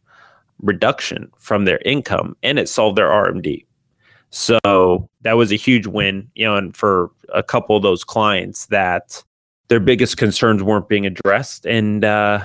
reduction 0.61 1.31
from 1.39 1.65
their 1.65 1.79
income 1.85 2.37
and 2.43 2.59
it 2.59 2.69
solved 2.69 2.97
their 2.97 3.09
RMD. 3.09 3.65
So 4.31 5.09
that 5.23 5.37
was 5.37 5.53
a 5.53 5.57
huge 5.57 5.87
win, 5.87 6.29
you 6.35 6.45
know, 6.45 6.57
and 6.57 6.77
for 6.77 7.11
a 7.33 7.43
couple 7.43 7.77
of 7.77 7.83
those 7.83 8.05
clients 8.05 8.67
that 8.67 9.23
their 9.69 9.81
biggest 9.81 10.17
concerns 10.17 10.63
weren't 10.63 10.89
being 10.89 11.07
addressed 11.07 11.67
and 11.67 12.05
uh, 12.05 12.45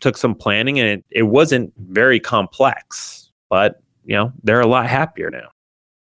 took 0.00 0.16
some 0.16 0.34
planning 0.34 0.80
and 0.80 0.88
it, 0.88 1.04
it 1.10 1.22
wasn't 1.24 1.72
very 1.76 2.18
complex, 2.18 3.30
but 3.48 3.82
you 4.08 4.16
know, 4.16 4.32
they're 4.42 4.62
a 4.62 4.66
lot 4.66 4.86
happier 4.86 5.30
now. 5.30 5.50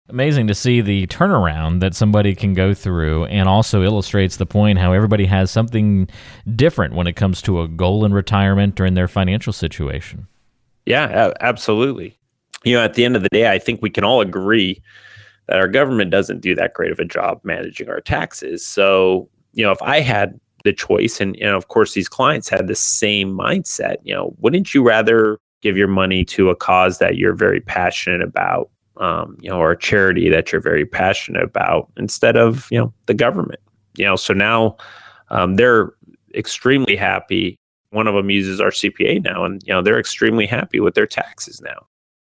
Amazing 0.09 0.47
to 0.47 0.53
see 0.53 0.81
the 0.81 1.07
turnaround 1.07 1.79
that 1.79 1.95
somebody 1.95 2.35
can 2.35 2.53
go 2.53 2.73
through 2.73 3.23
and 3.25 3.47
also 3.47 3.81
illustrates 3.81 4.35
the 4.35 4.45
point 4.45 4.77
how 4.77 4.91
everybody 4.91 5.25
has 5.25 5.49
something 5.49 6.09
different 6.53 6.93
when 6.95 7.07
it 7.07 7.15
comes 7.15 7.41
to 7.43 7.61
a 7.61 7.67
goal 7.69 8.03
in 8.03 8.13
retirement 8.13 8.79
or 8.81 8.85
in 8.85 8.95
their 8.95 9.07
financial 9.07 9.53
situation. 9.53 10.27
Yeah, 10.85 11.31
absolutely. 11.39 12.17
You 12.65 12.75
know, 12.75 12.83
at 12.83 12.95
the 12.95 13.05
end 13.05 13.15
of 13.15 13.23
the 13.23 13.29
day, 13.29 13.49
I 13.49 13.57
think 13.57 13.81
we 13.81 13.89
can 13.89 14.03
all 14.03 14.19
agree 14.19 14.81
that 15.47 15.57
our 15.57 15.69
government 15.69 16.11
doesn't 16.11 16.41
do 16.41 16.53
that 16.55 16.73
great 16.73 16.91
of 16.91 16.99
a 16.99 17.05
job 17.05 17.39
managing 17.45 17.87
our 17.87 18.01
taxes. 18.01 18.65
So, 18.65 19.29
you 19.53 19.63
know, 19.63 19.71
if 19.71 19.81
I 19.81 20.01
had 20.01 20.37
the 20.65 20.73
choice 20.73 21.21
and, 21.21 21.37
you 21.37 21.45
know, 21.45 21.55
of 21.55 21.69
course, 21.69 21.93
these 21.93 22.09
clients 22.09 22.49
had 22.49 22.67
the 22.67 22.75
same 22.75 23.31
mindset, 23.31 23.97
you 24.03 24.13
know, 24.13 24.35
wouldn't 24.39 24.73
you 24.73 24.83
rather 24.83 25.39
give 25.63 25.75
your 25.75 25.87
money 25.87 26.23
to 26.25 26.49
a 26.49 26.55
cause 26.55 26.99
that 26.99 27.17
you're 27.17 27.33
very 27.33 27.59
passionate 27.59 28.21
about, 28.21 28.69
um, 28.97 29.37
you 29.41 29.49
know, 29.49 29.57
or 29.57 29.71
a 29.71 29.77
charity 29.77 30.29
that 30.29 30.51
you're 30.51 30.61
very 30.61 30.85
passionate 30.85 31.43
about 31.43 31.91
instead 31.97 32.37
of, 32.37 32.67
you 32.69 32.77
know, 32.77 32.93
the 33.07 33.15
government? 33.15 33.61
You 33.95 34.05
know, 34.05 34.15
so 34.15 34.33
now 34.33 34.77
um, 35.29 35.55
they're 35.55 35.93
extremely 36.35 36.95
happy 36.95 37.57
one 37.93 38.07
of 38.07 38.15
them 38.15 38.29
uses 38.29 38.59
our 38.59 38.71
CPA 38.71 39.23
now, 39.23 39.45
and 39.45 39.61
you 39.65 39.73
know 39.73 39.81
they're 39.81 39.99
extremely 39.99 40.47
happy 40.47 40.79
with 40.79 40.95
their 40.95 41.05
taxes 41.05 41.61
now. 41.61 41.85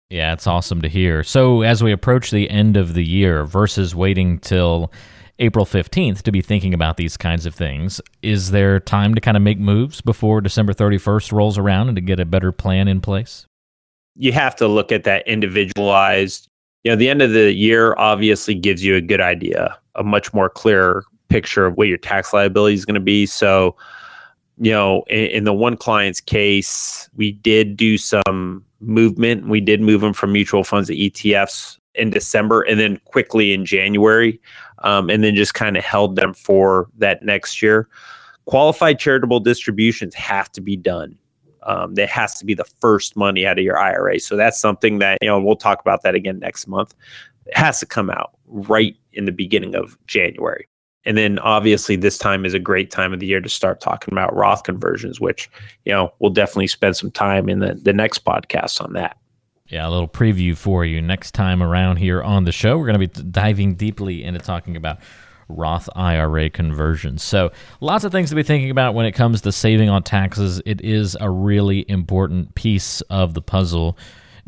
Yeah, 0.09 0.33
it's 0.33 0.47
awesome 0.47 0.81
to 0.81 0.89
hear. 0.89 1.23
So 1.23 1.61
as 1.61 1.83
we 1.83 1.91
approach 1.91 2.31
the 2.31 2.49
end 2.49 2.75
of 2.75 2.95
the 2.95 3.05
year 3.05 3.45
versus 3.45 3.95
waiting 3.95 4.39
till 4.39 4.91
April 5.41 5.65
15th 5.65 6.21
to 6.21 6.31
be 6.31 6.39
thinking 6.39 6.71
about 6.71 6.97
these 6.97 7.17
kinds 7.17 7.47
of 7.47 7.55
things, 7.55 7.99
is 8.21 8.51
there 8.51 8.79
time 8.79 9.15
to 9.15 9.21
kind 9.21 9.35
of 9.35 9.41
make 9.41 9.57
moves 9.57 9.99
before 9.99 10.39
December 10.39 10.71
31st 10.71 11.31
rolls 11.31 11.57
around 11.57 11.89
and 11.89 11.95
to 11.95 12.01
get 12.01 12.19
a 12.19 12.25
better 12.25 12.51
plan 12.51 12.87
in 12.87 13.01
place? 13.01 13.47
You 14.15 14.31
have 14.33 14.55
to 14.57 14.67
look 14.67 14.91
at 14.91 15.03
that 15.05 15.27
individualized. 15.27 16.47
You 16.83 16.91
know, 16.91 16.95
the 16.95 17.09
end 17.09 17.23
of 17.23 17.31
the 17.31 17.53
year 17.53 17.95
obviously 17.97 18.53
gives 18.53 18.83
you 18.83 18.95
a 18.95 19.01
good 19.01 19.19
idea, 19.19 19.75
a 19.95 20.03
much 20.03 20.31
more 20.31 20.47
clear 20.47 21.03
picture 21.27 21.65
of 21.65 21.75
what 21.75 21.87
your 21.87 21.97
tax 21.97 22.33
liability 22.33 22.75
is 22.75 22.85
going 22.85 22.95
to 22.95 23.01
be. 23.01 23.25
So, 23.25 23.75
you 24.59 24.71
know, 24.71 25.01
in, 25.07 25.25
in, 25.25 25.43
the 25.45 25.53
one 25.53 25.75
client's 25.75 26.21
case, 26.21 27.09
we 27.15 27.31
did 27.31 27.75
do 27.75 27.97
some 27.97 28.63
movement. 28.79 29.47
We 29.47 29.59
did 29.59 29.81
move 29.81 30.01
them 30.01 30.13
from 30.13 30.33
mutual 30.33 30.63
funds 30.63 30.89
to 30.89 30.95
ETFs 30.95 31.79
in 31.95 32.09
December 32.09 32.61
and 32.61 32.79
then 32.79 32.99
quickly 33.05 33.53
in 33.53 33.65
January, 33.65 34.39
um, 34.79 35.09
and 35.09 35.23
then 35.23 35.35
just 35.35 35.53
kind 35.53 35.77
of 35.77 35.83
held 35.83 36.15
them 36.15 36.33
for 36.33 36.87
that 36.97 37.23
next 37.23 37.61
year. 37.61 37.87
Qualified 38.45 38.99
charitable 38.99 39.39
distributions 39.39 40.15
have 40.15 40.51
to 40.53 40.61
be 40.61 40.75
done. 40.75 41.17
Um, 41.63 41.93
that 41.93 42.09
has 42.09 42.39
to 42.39 42.45
be 42.45 42.55
the 42.55 42.65
first 42.81 43.15
money 43.15 43.45
out 43.45 43.59
of 43.59 43.63
your 43.63 43.77
IRA. 43.77 44.19
So 44.19 44.35
that's 44.35 44.59
something 44.59 44.97
that, 44.97 45.19
you 45.21 45.27
know, 45.27 45.39
we'll 45.39 45.55
talk 45.55 45.79
about 45.79 46.01
that 46.01 46.15
again 46.15 46.39
next 46.39 46.65
month. 46.65 46.95
It 47.45 47.55
has 47.55 47.79
to 47.81 47.85
come 47.85 48.09
out 48.09 48.31
right 48.47 48.95
in 49.13 49.25
the 49.25 49.31
beginning 49.31 49.75
of 49.75 49.95
January. 50.07 50.67
And 51.05 51.17
then 51.17 51.37
obviously 51.37 51.95
this 51.95 52.17
time 52.17 52.45
is 52.45 52.55
a 52.55 52.59
great 52.59 52.89
time 52.89 53.13
of 53.13 53.19
the 53.19 53.27
year 53.27 53.41
to 53.41 53.49
start 53.49 53.79
talking 53.79 54.11
about 54.11 54.35
Roth 54.35 54.63
conversions, 54.63 55.19
which, 55.19 55.51
you 55.85 55.91
know, 55.91 56.11
we'll 56.17 56.31
definitely 56.31 56.65
spend 56.65 56.97
some 56.97 57.11
time 57.11 57.47
in 57.47 57.59
the, 57.59 57.75
the 57.75 57.93
next 57.93 58.25
podcast 58.25 58.83
on 58.83 58.93
that. 58.93 59.17
Yeah, 59.71 59.87
a 59.87 59.89
little 59.89 60.07
preview 60.07 60.55
for 60.55 60.83
you 60.83 61.01
next 61.01 61.31
time 61.33 61.63
around 61.63 61.95
here 61.95 62.21
on 62.21 62.43
the 62.43 62.51
show. 62.51 62.77
We're 62.77 62.87
going 62.87 62.99
to 62.99 63.07
be 63.07 63.31
diving 63.31 63.75
deeply 63.75 64.21
into 64.21 64.41
talking 64.41 64.75
about 64.75 64.99
Roth 65.47 65.87
IRA 65.95 66.49
conversions. 66.49 67.23
So, 67.23 67.51
lots 67.79 68.03
of 68.03 68.11
things 68.11 68.29
to 68.31 68.35
be 68.35 68.43
thinking 68.43 68.69
about 68.69 68.95
when 68.95 69.05
it 69.05 69.13
comes 69.13 69.39
to 69.41 69.51
saving 69.53 69.87
on 69.87 70.03
taxes. 70.03 70.61
It 70.65 70.81
is 70.81 71.15
a 71.21 71.29
really 71.29 71.85
important 71.89 72.53
piece 72.55 72.99
of 73.09 73.33
the 73.33 73.41
puzzle. 73.41 73.97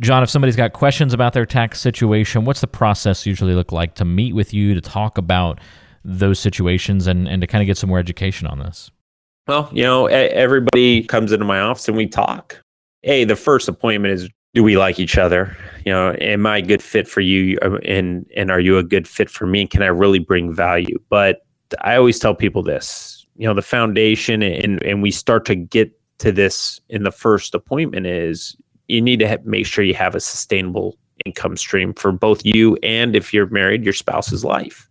John, 0.01 0.23
if 0.23 0.29
somebody's 0.29 0.57
got 0.57 0.73
questions 0.73 1.13
about 1.13 1.31
their 1.31 1.45
tax 1.45 1.79
situation, 1.79 2.43
what's 2.43 2.59
the 2.59 2.67
process 2.67 3.25
usually 3.25 3.53
look 3.53 3.71
like 3.71 3.95
to 3.95 4.05
meet 4.05 4.35
with 4.35 4.53
you 4.53 4.73
to 4.73 4.81
talk 4.81 5.17
about 5.17 5.59
those 6.03 6.37
situations 6.37 7.07
and, 7.07 7.29
and 7.29 7.39
to 7.39 7.47
kind 7.47 7.61
of 7.61 7.65
get 7.67 7.77
some 7.77 7.89
more 7.89 7.99
education 7.99 8.45
on 8.45 8.59
this? 8.59 8.91
Well, 9.47 9.69
you 9.71 9.83
know, 9.83 10.07
everybody 10.07 11.03
comes 11.03 11.31
into 11.31 11.45
my 11.45 11.61
office 11.61 11.87
and 11.87 11.95
we 11.95 12.07
talk. 12.07 12.61
Hey, 13.03 13.23
the 13.23 13.35
first 13.37 13.69
appointment 13.69 14.13
is 14.13 14.29
do 14.53 14.63
we 14.63 14.77
like 14.77 14.99
each 14.99 15.17
other? 15.17 15.55
You 15.85 15.91
know, 15.91 16.15
am 16.21 16.45
I 16.45 16.57
a 16.57 16.61
good 16.61 16.81
fit 16.81 17.07
for 17.07 17.21
you 17.21 17.57
and 17.85 18.29
and 18.35 18.51
are 18.51 18.59
you 18.59 18.77
a 18.77 18.83
good 18.83 19.07
fit 19.07 19.29
for 19.29 19.47
me? 19.47 19.67
Can 19.67 19.81
I 19.81 19.87
really 19.87 20.19
bring 20.19 20.53
value? 20.53 20.99
But 21.09 21.45
I 21.81 21.95
always 21.95 22.19
tell 22.19 22.35
people 22.35 22.61
this, 22.61 23.25
you 23.35 23.47
know, 23.47 23.53
the 23.53 23.61
foundation 23.61 24.43
and 24.43 24.81
and 24.83 25.01
we 25.01 25.11
start 25.11 25.45
to 25.45 25.55
get 25.55 25.91
to 26.19 26.31
this 26.31 26.79
in 26.89 27.03
the 27.03 27.11
first 27.11 27.55
appointment 27.55 28.05
is 28.05 28.55
you 28.87 29.01
need 29.01 29.19
to 29.19 29.27
have, 29.27 29.45
make 29.45 29.65
sure 29.65 29.83
you 29.83 29.95
have 29.95 30.13
a 30.13 30.19
sustainable 30.19 30.97
income 31.25 31.57
stream 31.57 31.93
for 31.93 32.11
both 32.11 32.45
you 32.45 32.77
and 32.83 33.15
if 33.15 33.33
you're 33.33 33.47
married, 33.47 33.83
your 33.83 33.93
spouse's 33.93 34.43
life. 34.43 34.87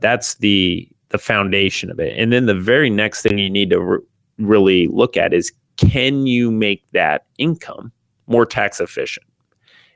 That's 0.00 0.36
the 0.36 0.88
the 1.10 1.18
foundation 1.18 1.90
of 1.90 2.00
it. 2.00 2.18
And 2.18 2.32
then 2.32 2.46
the 2.46 2.54
very 2.54 2.90
next 2.90 3.22
thing 3.22 3.38
you 3.38 3.50
need 3.50 3.70
to 3.70 3.80
re- 3.80 3.98
really 4.38 4.86
look 4.88 5.16
at 5.16 5.34
is 5.34 5.52
can 5.76 6.26
you 6.26 6.50
make 6.50 6.84
that 6.92 7.26
income 7.38 7.92
more 8.28 8.46
tax 8.46 8.80
efficient? 8.80 9.26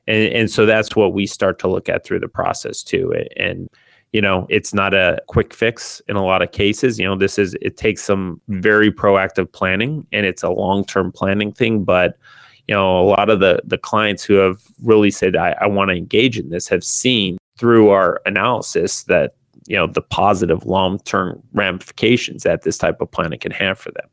And 0.07 0.33
and 0.33 0.51
so 0.51 0.67
that's 0.67 0.97
what 0.97 1.13
we 1.13 1.27
start 1.27 1.59
to 1.61 1.69
look 1.69 1.89
at 1.89 2.05
through 2.05 2.21
the 2.21 2.29
process 2.29 2.83
too. 2.83 3.13
And 3.37 3.69
you 4.13 4.21
know, 4.21 4.47
it's 4.51 4.75
not 4.75 4.93
a 4.93 5.19
quick 5.29 5.55
fix 5.55 6.03
in 6.07 6.17
a 6.17 6.25
lot 6.25 6.43
of 6.43 6.53
cases. 6.53 6.99
You 6.99 7.07
know, 7.07 7.17
this 7.17 7.39
is 7.39 7.57
it 7.63 7.77
takes 7.77 8.03
some 8.03 8.41
very 8.49 8.93
proactive 8.93 9.51
planning 9.53 10.07
and 10.13 10.27
it's 10.27 10.43
a 10.43 10.51
long-term 10.51 11.13
planning 11.13 11.53
thing, 11.53 11.85
but 11.85 12.19
you 12.69 12.75
know, 12.75 13.01
a 13.01 13.07
lot 13.07 13.31
of 13.31 13.41
the 13.41 13.61
the 13.65 13.79
clients 13.79 14.23
who 14.23 14.35
have 14.35 14.61
really 14.83 15.11
said 15.11 15.37
I, 15.37 15.57
I 15.61 15.67
want 15.67 15.91
to 15.91 15.97
engage 15.97 16.39
in 16.39 16.51
this 16.51 16.69
have 16.69 16.85
seen 16.85 17.39
through 17.59 17.91
our 17.91 18.21
analysis 18.27 19.05
that 19.05 19.35
you 19.67 19.77
know 19.77 19.87
the 19.87 20.03
positive 20.03 20.67
long-term 20.67 21.43
ramifications 21.53 22.43
that 22.43 22.63
this 22.63 22.79
type 22.79 23.01
of 23.01 23.11
planning 23.11 23.39
can 23.39 23.53
have 23.53 23.79
for 23.79 23.91
them. 23.93 24.09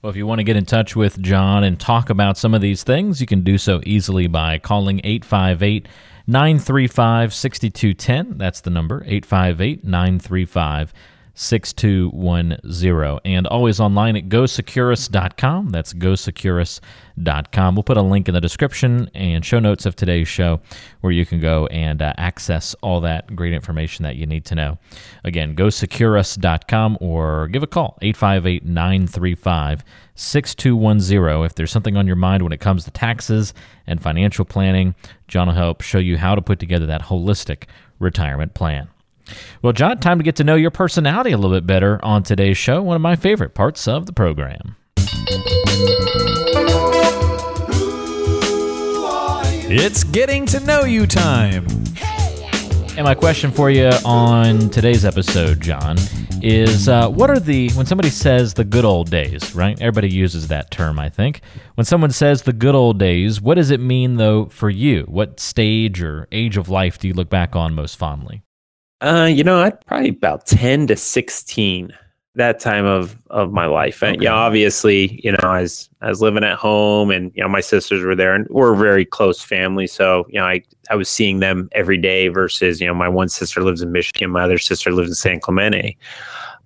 Well, 0.00 0.10
if 0.10 0.16
you 0.16 0.28
want 0.28 0.38
to 0.38 0.44
get 0.44 0.56
in 0.56 0.64
touch 0.64 0.94
with 0.94 1.20
John 1.20 1.64
and 1.64 1.78
talk 1.78 2.08
about 2.08 2.38
some 2.38 2.54
of 2.54 2.60
these 2.60 2.84
things, 2.84 3.20
you 3.20 3.26
can 3.26 3.40
do 3.42 3.58
so 3.58 3.80
easily 3.84 4.28
by 4.28 4.58
calling 4.58 5.00
858 5.02 5.88
935 6.24 7.34
6210. 7.34 8.38
That's 8.38 8.60
the 8.60 8.70
number, 8.70 9.02
858 9.06 9.82
935 9.82 10.94
6210. 11.38 13.20
And 13.24 13.46
always 13.46 13.78
online 13.78 14.16
at 14.16 14.28
gosecurus.com. 14.28 15.70
That's 15.70 15.94
gosecurus.com. 15.94 17.74
We'll 17.76 17.84
put 17.84 17.96
a 17.96 18.02
link 18.02 18.26
in 18.28 18.34
the 18.34 18.40
description 18.40 19.08
and 19.14 19.44
show 19.44 19.60
notes 19.60 19.86
of 19.86 19.94
today's 19.94 20.26
show 20.26 20.60
where 21.00 21.12
you 21.12 21.24
can 21.24 21.40
go 21.40 21.66
and 21.66 22.02
uh, 22.02 22.12
access 22.18 22.74
all 22.82 23.00
that 23.02 23.36
great 23.36 23.52
information 23.52 24.02
that 24.02 24.16
you 24.16 24.26
need 24.26 24.44
to 24.46 24.56
know. 24.56 24.78
Again, 25.22 25.54
gosecurus.com 25.54 26.98
or 27.00 27.46
give 27.48 27.62
a 27.62 27.68
call, 27.68 27.98
858 28.02 28.64
935 28.64 29.84
6210. 30.16 31.44
If 31.44 31.54
there's 31.54 31.70
something 31.70 31.96
on 31.96 32.08
your 32.08 32.16
mind 32.16 32.42
when 32.42 32.52
it 32.52 32.60
comes 32.60 32.82
to 32.84 32.90
taxes 32.90 33.54
and 33.86 34.02
financial 34.02 34.44
planning, 34.44 34.96
John 35.28 35.46
will 35.46 35.54
help 35.54 35.82
show 35.82 35.98
you 35.98 36.18
how 36.18 36.34
to 36.34 36.42
put 36.42 36.58
together 36.58 36.86
that 36.86 37.02
holistic 37.02 37.64
retirement 38.00 38.54
plan. 38.54 38.88
Well, 39.62 39.72
John, 39.72 39.98
time 39.98 40.18
to 40.18 40.24
get 40.24 40.36
to 40.36 40.44
know 40.44 40.54
your 40.54 40.70
personality 40.70 41.32
a 41.32 41.36
little 41.36 41.56
bit 41.56 41.66
better 41.66 42.04
on 42.04 42.22
today's 42.22 42.58
show, 42.58 42.82
one 42.82 42.96
of 42.96 43.02
my 43.02 43.16
favorite 43.16 43.54
parts 43.54 43.88
of 43.88 44.06
the 44.06 44.12
program. 44.12 44.76
It's 49.70 50.02
getting 50.02 50.46
to 50.46 50.60
know 50.60 50.84
you 50.84 51.06
time. 51.06 51.66
And 52.96 53.04
my 53.04 53.14
question 53.14 53.52
for 53.52 53.70
you 53.70 53.90
on 54.04 54.70
today's 54.70 55.04
episode, 55.04 55.60
John, 55.60 55.96
is 56.42 56.88
uh, 56.88 57.08
what 57.08 57.30
are 57.30 57.38
the, 57.38 57.70
when 57.72 57.86
somebody 57.86 58.10
says 58.10 58.54
the 58.54 58.64
good 58.64 58.84
old 58.84 59.10
days, 59.10 59.54
right? 59.54 59.80
Everybody 59.80 60.08
uses 60.08 60.48
that 60.48 60.70
term, 60.70 60.98
I 60.98 61.08
think. 61.08 61.42
When 61.74 61.84
someone 61.84 62.10
says 62.10 62.42
the 62.42 62.52
good 62.52 62.74
old 62.74 62.98
days, 62.98 63.40
what 63.40 63.54
does 63.54 63.70
it 63.70 63.78
mean, 63.78 64.16
though, 64.16 64.46
for 64.46 64.70
you? 64.70 65.02
What 65.02 65.38
stage 65.38 66.02
or 66.02 66.26
age 66.32 66.56
of 66.56 66.68
life 66.68 66.98
do 66.98 67.06
you 67.06 67.14
look 67.14 67.28
back 67.28 67.54
on 67.54 67.74
most 67.74 67.96
fondly? 67.96 68.42
Uh, 69.00 69.28
you 69.30 69.44
know, 69.44 69.60
I'd 69.60 69.84
probably 69.86 70.08
about 70.10 70.46
ten 70.46 70.86
to 70.88 70.96
sixteen 70.96 71.92
that 72.34 72.60
time 72.60 72.84
of 72.84 73.16
of 73.30 73.52
my 73.52 73.66
life. 73.66 74.02
And 74.02 74.16
Okay. 74.16 74.24
yeah, 74.24 74.32
obviously, 74.32 75.20
you 75.24 75.32
know, 75.32 75.38
I 75.42 75.62
was 75.62 75.88
I 76.00 76.08
was 76.08 76.20
living 76.20 76.44
at 76.44 76.56
home, 76.56 77.10
and 77.10 77.32
you 77.34 77.42
know, 77.42 77.48
my 77.48 77.60
sisters 77.60 78.02
were 78.04 78.14
there, 78.14 78.34
and 78.34 78.46
we're 78.50 78.74
a 78.74 78.76
very 78.76 79.04
close 79.04 79.42
family. 79.42 79.86
So 79.86 80.26
you 80.28 80.38
know, 80.40 80.46
I 80.46 80.62
I 80.90 80.96
was 80.96 81.08
seeing 81.08 81.40
them 81.40 81.68
every 81.72 81.96
day. 81.96 82.28
Versus, 82.28 82.80
you 82.80 82.86
know, 82.86 82.94
my 82.94 83.08
one 83.08 83.28
sister 83.28 83.62
lives 83.62 83.82
in 83.82 83.92
Michigan, 83.92 84.30
my 84.30 84.42
other 84.42 84.58
sister 84.58 84.92
lives 84.92 85.08
in 85.10 85.14
San 85.14 85.40
Clemente. 85.40 85.96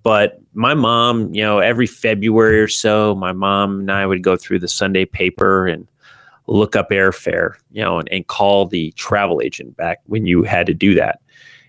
But 0.03 0.41
my 0.53 0.73
mom, 0.73 1.33
you 1.33 1.41
know, 1.41 1.59
every 1.59 1.87
February 1.87 2.59
or 2.59 2.67
so, 2.67 3.15
my 3.15 3.31
mom 3.31 3.79
and 3.81 3.91
I 3.91 4.05
would 4.05 4.21
go 4.21 4.35
through 4.35 4.59
the 4.59 4.67
Sunday 4.67 5.05
paper 5.05 5.65
and 5.65 5.87
look 6.47 6.75
up 6.75 6.89
airfare, 6.89 7.53
you 7.71 7.81
know, 7.81 7.99
and, 7.99 8.09
and 8.11 8.27
call 8.27 8.65
the 8.65 8.91
travel 8.91 9.39
agent 9.41 9.77
back 9.77 9.99
when 10.07 10.25
you 10.25 10.43
had 10.43 10.65
to 10.67 10.73
do 10.73 10.93
that. 10.95 11.21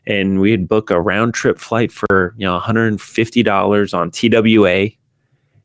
And 0.06 0.40
we'd 0.40 0.68
book 0.68 0.90
a 0.90 1.00
round 1.00 1.34
trip 1.34 1.58
flight 1.58 1.90
for, 1.90 2.34
you 2.36 2.44
know, 2.44 2.58
$150 2.58 3.94
on 3.94 4.10
TWA. 4.10 4.90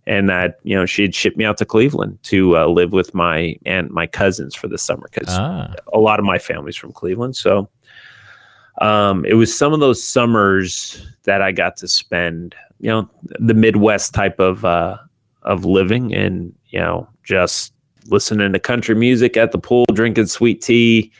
And 0.07 0.29
that, 0.29 0.59
you 0.63 0.75
know, 0.75 0.85
she'd 0.85 1.13
ship 1.13 1.37
me 1.37 1.45
out 1.45 1.57
to 1.57 1.65
Cleveland 1.65 2.17
to 2.23 2.57
uh, 2.57 2.65
live 2.67 2.93
with 2.93 3.13
my 3.13 3.57
and 3.65 3.91
my 3.91 4.07
cousins 4.07 4.55
for 4.55 4.67
the 4.67 4.77
summer 4.77 5.07
because 5.11 5.27
Ah, 5.29 5.73
a 5.93 5.99
lot 5.99 6.19
of 6.19 6.25
my 6.25 6.39
family's 6.39 6.75
from 6.75 6.91
Cleveland. 6.91 7.35
So 7.35 7.69
um, 8.81 9.25
it 9.25 9.33
was 9.35 9.55
some 9.55 9.73
of 9.73 9.81
those 9.81 10.03
summers 10.03 11.05
that 11.23 11.41
I 11.41 11.51
got 11.51 11.77
to 11.77 11.87
spend, 11.87 12.55
you 12.79 12.89
know, 12.89 13.09
the 13.23 13.53
Midwest 13.53 14.13
type 14.13 14.39
of 14.39 14.65
uh, 14.65 14.97
of 15.43 15.65
living 15.65 16.13
and, 16.13 16.53
you 16.69 16.79
know, 16.79 17.07
just 17.23 17.73
listening 18.07 18.53
to 18.53 18.59
country 18.59 18.95
music 18.95 19.37
at 19.37 19.51
the 19.51 19.59
pool, 19.59 19.85
drinking 19.93 20.27
sweet 20.27 20.61
tea, 20.61 21.11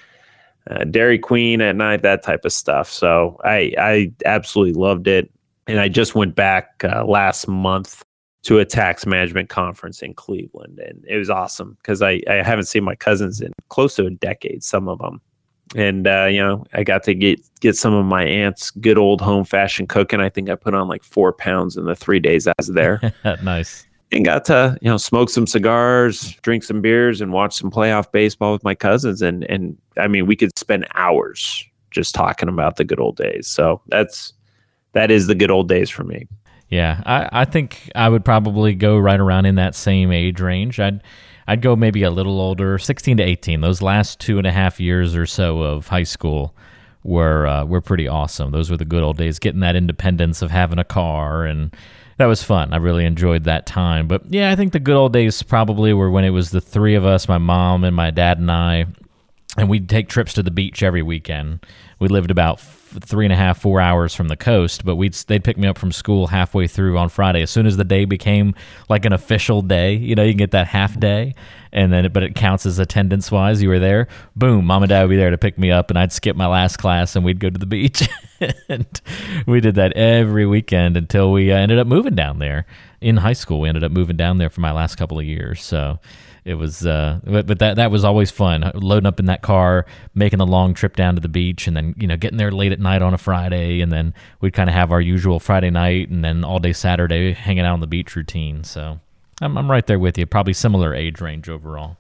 uh, 0.70 0.84
Dairy 0.86 1.20
Queen 1.20 1.62
at 1.62 1.76
night, 1.76 2.02
that 2.04 2.24
type 2.24 2.46
of 2.46 2.54
stuff. 2.54 2.90
So 2.90 3.40
I, 3.44 3.74
I 3.78 4.12
absolutely 4.26 4.74
loved 4.74 5.08
it. 5.08 5.32
And 5.68 5.80
I 5.80 5.88
just 5.88 6.16
went 6.16 6.36
back 6.36 6.84
uh, 6.84 7.06
last 7.06 7.48
month 7.48 8.04
to 8.44 8.60
a 8.60 8.66
tax 8.66 9.06
management 9.06 9.50
conference 9.50 10.02
in 10.02 10.14
Cleveland, 10.14 10.80
and 10.80 11.04
it 11.08 11.18
was 11.18 11.30
awesome 11.30 11.78
because 11.82 12.02
I, 12.02 12.22
I 12.28 12.36
haven't 12.36 12.66
seen 12.66 12.84
my 12.84 12.96
cousins 12.96 13.42
in 13.42 13.52
close 13.68 13.96
to 13.96 14.06
a 14.06 14.10
decade, 14.10 14.64
some 14.64 14.88
of 14.88 15.00
them, 15.00 15.22
and 15.76 16.08
uh, 16.08 16.26
you 16.26 16.40
know 16.40 16.66
I 16.74 16.84
got 16.84 17.04
to 17.04 17.14
get 17.14 17.42
get 17.60 17.76
some 17.76 17.94
of 17.94 18.06
my 18.06 18.24
aunt's 18.24 18.72
good 18.72 18.98
old 18.98 19.22
home 19.22 19.44
fashioned 19.44 19.90
cooking. 19.90 20.22
I 20.22 20.30
think 20.30 20.50
I 20.50 20.56
put 20.56 20.74
on 20.74 20.88
like 20.88 21.04
four 21.04 21.34
pounds 21.34 21.76
in 21.76 21.86
the 21.86 21.96
three 21.96 22.20
days 22.20 22.48
I 22.48 22.54
was 22.58 22.68
there, 22.68 23.02
nice. 23.44 23.86
And 24.12 24.26
got 24.26 24.46
to 24.46 24.78
you 24.82 24.90
know 24.90 24.98
smoke 24.98 25.30
some 25.30 25.48
cigars, 25.48 26.34
drink 26.42 26.64
some 26.64 26.82
beers, 26.82 27.22
and 27.22 27.32
watch 27.32 27.56
some 27.56 27.72
playoff 27.72 28.12
baseball 28.12 28.54
with 28.54 28.64
my 28.64 28.76
cousins, 28.76 29.22
and 29.22 29.44
and 29.46 29.78
I 29.98 30.08
mean 30.08 30.26
we 30.26 30.36
could 30.36 30.58
spend 30.58 30.88
hours 30.96 31.66
just 31.92 32.14
talking 32.14 32.50
about 32.50 32.76
the 32.76 32.84
good 32.84 33.00
old 33.00 33.18
days. 33.18 33.48
So 33.48 33.82
that's 33.88 34.34
that 34.94 35.12
is 35.12 35.28
the 35.28 35.36
good 35.36 35.52
old 35.52 35.68
days 35.68 35.90
for 35.90 36.04
me. 36.04 36.28
Yeah, 36.70 37.02
I, 37.06 37.42
I 37.42 37.46
think 37.46 37.92
I 37.96 38.10
would 38.10 38.24
probably 38.24 38.76
go 38.76 38.98
right 38.98 39.20
around 39.20 39.46
in 39.46 39.56
that 39.56 39.74
same 39.76 40.12
age 40.12 40.40
range. 40.40 40.80
I'd 40.80 41.02
I'd 41.48 41.62
go 41.62 41.76
maybe 41.76 42.04
a 42.04 42.12
little 42.12 42.40
older, 42.40 42.78
sixteen 42.78 43.18
to 43.18 43.24
eighteen. 43.24 43.62
Those 43.62 43.82
last 43.82 44.20
two 44.20 44.38
and 44.38 44.46
a 44.46 44.52
half 44.52 44.80
years 44.80 45.16
or 45.16 45.26
so 45.26 45.62
of 45.64 45.88
high 45.88 46.04
school 46.04 46.56
were 47.04 47.48
uh, 47.48 47.66
were 47.66 47.82
pretty 47.82 48.08
awesome. 48.08 48.52
Those 48.52 48.70
were 48.70 48.78
the 48.78 48.86
good 48.86 49.02
old 49.02 49.18
days, 49.18 49.40
getting 49.40 49.62
that 49.62 49.76
independence 49.76 50.42
of 50.42 50.52
having 50.52 50.78
a 50.78 50.84
car, 50.84 51.46
and 51.46 51.76
that 52.20 52.26
was 52.26 52.44
fun. 52.44 52.74
I 52.74 52.78
really 52.78 53.06
enjoyed 53.06 53.46
that 53.46 53.66
time. 53.66 54.10
But 54.10 54.24
yeah, 54.30 54.52
I 54.52 54.56
think 54.58 54.74
the 54.74 54.80
good 54.80 54.98
old 54.98 55.14
days 55.14 55.42
probably 55.42 55.94
were 55.94 56.12
when 56.12 56.26
it 56.26 56.32
was 56.32 56.52
the 56.52 56.60
three 56.60 56.96
of 56.96 57.06
us, 57.06 57.30
my 57.30 57.38
mom 57.38 57.86
and 57.86 57.96
my 57.96 58.12
dad 58.12 58.40
and 58.40 58.52
I, 58.52 58.88
and 59.58 59.70
we'd 59.70 59.88
take 59.88 60.10
trips 60.10 60.34
to 60.34 60.44
the 60.44 60.52
beach 60.52 60.84
every 60.84 61.02
weekend. 61.02 61.66
We 61.98 62.10
lived 62.10 62.30
about 62.30 62.60
three 62.60 63.26
and 63.26 63.32
a 63.32 63.38
half, 63.38 63.62
four 63.62 63.80
hours 63.80 64.14
from 64.14 64.28
the 64.28 64.36
coast, 64.36 64.84
but 64.84 64.98
we'd 64.98 65.14
they'd 65.14 65.46
pick 65.46 65.58
me 65.58 65.70
up 65.70 65.78
from 65.78 65.94
school 65.94 66.28
halfway 66.28 66.68
through 66.68 66.98
on 66.98 67.08
Friday. 67.08 67.42
As 67.42 67.52
soon 67.52 67.66
as 67.66 67.78
the 67.78 67.86
day 67.86 68.04
became 68.04 68.54
like 68.90 69.06
an 69.06 69.14
official 69.14 69.62
day, 69.62 69.94
you 69.94 70.14
know, 70.14 70.24
you 70.24 70.34
can 70.34 70.40
get 70.40 70.52
that 70.52 70.68
half 70.68 71.00
day, 71.00 71.36
and 71.72 71.94
then 71.94 72.12
but 72.12 72.24
it 72.24 72.36
counts 72.36 72.66
as 72.66 72.80
attendance 72.80 73.32
wise. 73.32 73.62
You 73.62 73.70
were 73.70 73.80
there, 73.80 74.10
boom, 74.36 74.66
mom 74.66 74.84
and 74.84 74.90
dad 74.90 75.04
would 75.04 75.10
be 75.10 75.16
there 75.16 75.30
to 75.30 75.38
pick 75.38 75.58
me 75.58 75.72
up, 75.72 75.90
and 75.90 75.98
I'd 75.98 76.12
skip 76.12 76.36
my 76.36 76.48
last 76.48 76.78
class 76.78 77.16
and 77.16 77.24
we'd 77.24 77.40
go 77.40 77.50
to 77.50 77.60
the 77.60 77.66
beach. 77.66 78.10
and 78.70 79.02
we 79.48 79.60
did 79.60 79.76
that 79.76 79.94
every 79.94 80.46
weekend 80.46 80.98
until 80.98 81.32
we 81.32 81.52
uh, 81.52 81.58
ended 81.58 81.80
up 81.80 81.88
moving 81.88 82.16
down 82.16 82.40
there. 82.40 82.66
In 83.02 83.16
high 83.18 83.34
school. 83.34 83.62
We 83.62 83.70
ended 83.70 83.86
up 83.86 83.94
moving 83.94 84.18
down 84.18 84.40
there 84.40 84.50
for 84.50 84.60
my 84.60 84.74
last 84.74 84.96
couple 84.96 85.18
of 85.18 85.26
years, 85.26 85.64
so 85.64 86.00
it 86.46 86.56
was 86.56 86.86
uh 86.86 87.20
but, 87.24 87.46
but 87.46 87.60
that 87.60 87.76
that 87.76 87.92
was 87.92 88.04
always 88.04 88.32
fun 88.32 88.72
loading 88.74 89.06
up 89.06 89.20
in 89.20 89.26
that 89.26 89.42
car 89.42 89.86
making 90.16 90.40
the 90.40 90.46
long 90.46 90.74
trip 90.74 90.96
down 90.96 91.14
to 91.16 91.22
the 91.22 91.28
beach 91.28 91.68
and 91.68 91.78
then 91.78 91.94
you 91.98 92.08
know 92.08 92.18
getting 92.18 92.38
there 92.38 92.52
late 92.52 92.72
at 92.72 92.80
night 92.80 93.02
on 93.02 93.14
a 93.14 93.18
friday. 93.18 93.82
And 93.82 93.92
then 93.92 94.14
we'd 94.42 94.54
kind 94.54 94.70
of 94.70 94.74
have 94.74 94.92
our 94.92 95.02
usual 95.02 95.40
friday 95.40 95.70
night 95.70 96.10
and 96.10 96.24
then 96.24 96.44
all 96.44 96.60
day 96.60 96.74
saturday 96.74 97.34
hanging 97.34 97.66
out 97.66 97.74
on 97.74 97.80
the 97.82 97.88
beach 97.88 98.16
routine. 98.16 98.64
So 98.64 99.00
i'm, 99.42 99.58
I'm 99.58 99.70
right 99.70 99.86
there 99.86 100.00
with 100.00 100.18
you. 100.18 100.26
Probably 100.26 100.54
similar 100.54 100.94
age 100.94 101.22
range 101.22 101.50
overall. 101.50 101.98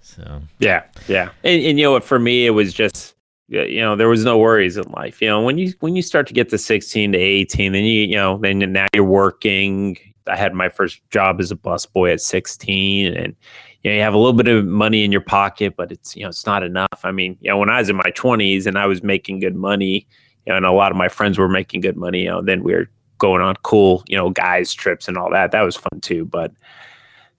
So 0.00 0.42
Yeah, 0.58 0.82
yeah, 1.08 1.30
and, 1.42 1.62
and 1.62 1.78
you 1.78 1.84
know 1.86 1.92
what? 1.92 2.04
For 2.04 2.18
me, 2.18 2.46
it 2.46 2.50
was 2.50 2.72
just 2.72 3.13
yeah, 3.13 3.13
you 3.48 3.80
know 3.80 3.94
there 3.94 4.08
was 4.08 4.24
no 4.24 4.38
worries 4.38 4.76
in 4.76 4.90
life. 4.92 5.20
You 5.20 5.28
know 5.28 5.42
when 5.42 5.58
you 5.58 5.72
when 5.80 5.96
you 5.96 6.02
start 6.02 6.26
to 6.28 6.34
get 6.34 6.48
to 6.50 6.58
sixteen 6.58 7.12
to 7.12 7.18
eighteen, 7.18 7.72
then 7.72 7.84
you 7.84 8.02
you 8.02 8.16
know 8.16 8.38
then 8.38 8.58
now 8.72 8.86
you're 8.94 9.04
working. 9.04 9.98
I 10.26 10.36
had 10.36 10.54
my 10.54 10.70
first 10.70 11.00
job 11.10 11.40
as 11.40 11.50
a 11.50 11.56
busboy 11.56 12.12
at 12.12 12.20
sixteen, 12.20 13.14
and 13.14 13.36
you 13.82 13.90
know 13.90 13.96
you 13.96 14.02
have 14.02 14.14
a 14.14 14.18
little 14.18 14.32
bit 14.32 14.48
of 14.48 14.64
money 14.64 15.04
in 15.04 15.12
your 15.12 15.20
pocket, 15.20 15.74
but 15.76 15.92
it's 15.92 16.16
you 16.16 16.22
know 16.22 16.30
it's 16.30 16.46
not 16.46 16.62
enough. 16.62 17.00
I 17.04 17.12
mean, 17.12 17.36
you 17.40 17.50
know 17.50 17.58
when 17.58 17.70
I 17.70 17.78
was 17.78 17.90
in 17.90 17.96
my 17.96 18.10
twenties 18.14 18.66
and 18.66 18.78
I 18.78 18.86
was 18.86 19.02
making 19.02 19.40
good 19.40 19.56
money, 19.56 20.06
you 20.46 20.52
know, 20.52 20.56
and 20.56 20.66
a 20.66 20.72
lot 20.72 20.90
of 20.90 20.96
my 20.96 21.08
friends 21.08 21.38
were 21.38 21.48
making 21.48 21.82
good 21.82 21.96
money. 21.96 22.22
You 22.22 22.30
know, 22.30 22.42
then 22.42 22.62
we 22.62 22.72
were 22.72 22.88
going 23.18 23.42
on 23.42 23.54
cool 23.62 24.02
you 24.08 24.16
know 24.16 24.30
guys 24.30 24.72
trips 24.72 25.06
and 25.06 25.18
all 25.18 25.30
that. 25.30 25.50
That 25.52 25.62
was 25.62 25.76
fun 25.76 26.00
too, 26.00 26.24
but. 26.24 26.52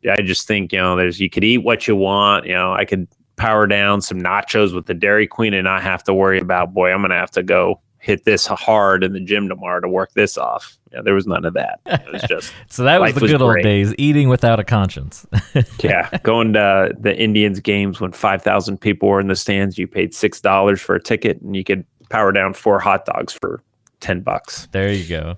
I 0.08 0.22
just 0.22 0.46
think 0.46 0.72
you 0.72 0.78
know 0.78 0.96
there's 0.96 1.20
you 1.20 1.32
could 1.32 1.44
eat 1.44 1.58
what 1.60 1.88
you 1.88 1.96
want. 1.96 2.46
You 2.46 2.54
know, 2.54 2.74
I 2.74 2.86
could 2.86 3.08
power 3.36 3.68
down 3.68 4.02
some 4.02 4.20
nachos 4.22 4.74
with 4.74 4.86
the 4.86 4.94
Dairy 4.94 5.28
Queen 5.28 5.54
and 5.54 5.66
not 5.66 5.82
have 5.84 6.04
to 6.06 6.14
worry 6.14 6.40
about 6.40 6.74
boy, 6.74 6.92
I'm 6.92 7.02
gonna 7.02 7.16
have 7.16 7.32
to 7.32 7.44
go 7.44 7.82
hit 8.00 8.24
this 8.24 8.46
hard 8.46 9.04
in 9.04 9.14
the 9.14 9.20
gym 9.20 9.50
tomorrow 9.50 9.82
to 9.82 9.90
work 9.90 10.12
this 10.14 10.38
off. 10.38 10.78
Yeah, 10.94 11.02
there 11.02 11.16
was 11.16 11.26
none 11.26 11.44
of 11.44 11.56
that. 11.56 11.80
It 11.88 12.12
was 12.12 12.22
just 12.24 12.54
so 12.70 12.84
that 12.84 13.02
was 13.02 13.14
the 13.16 13.22
was 13.22 13.32
good 13.32 13.42
old 13.42 13.62
days 13.64 13.94
eating 13.98 14.30
without 14.30 14.60
a 14.60 14.64
conscience 14.64 15.26
yeah, 15.80 16.10
going 16.24 16.54
to 16.54 16.94
the 17.00 17.18
Indians 17.18 17.60
games 17.60 18.00
when 18.00 18.12
five 18.12 18.42
thousand 18.42 18.80
people 18.80 19.10
were 19.10 19.20
in 19.20 19.28
the 19.28 19.36
stands. 19.36 19.78
You 19.78 19.88
paid 19.88 20.14
six 20.14 20.40
dollars 20.40 20.80
for 20.82 20.96
a 20.96 21.02
ticket, 21.02 21.42
and 21.42 21.56
you 21.56 21.64
could 21.64 21.86
power 22.10 22.32
down 22.32 22.54
four 22.54 22.80
hot 22.80 23.06
dogs 23.06 23.34
for 23.34 23.62
ten 24.00 24.22
bucks. 24.22 24.68
There 24.72 24.92
you 24.92 25.08
go. 25.10 25.36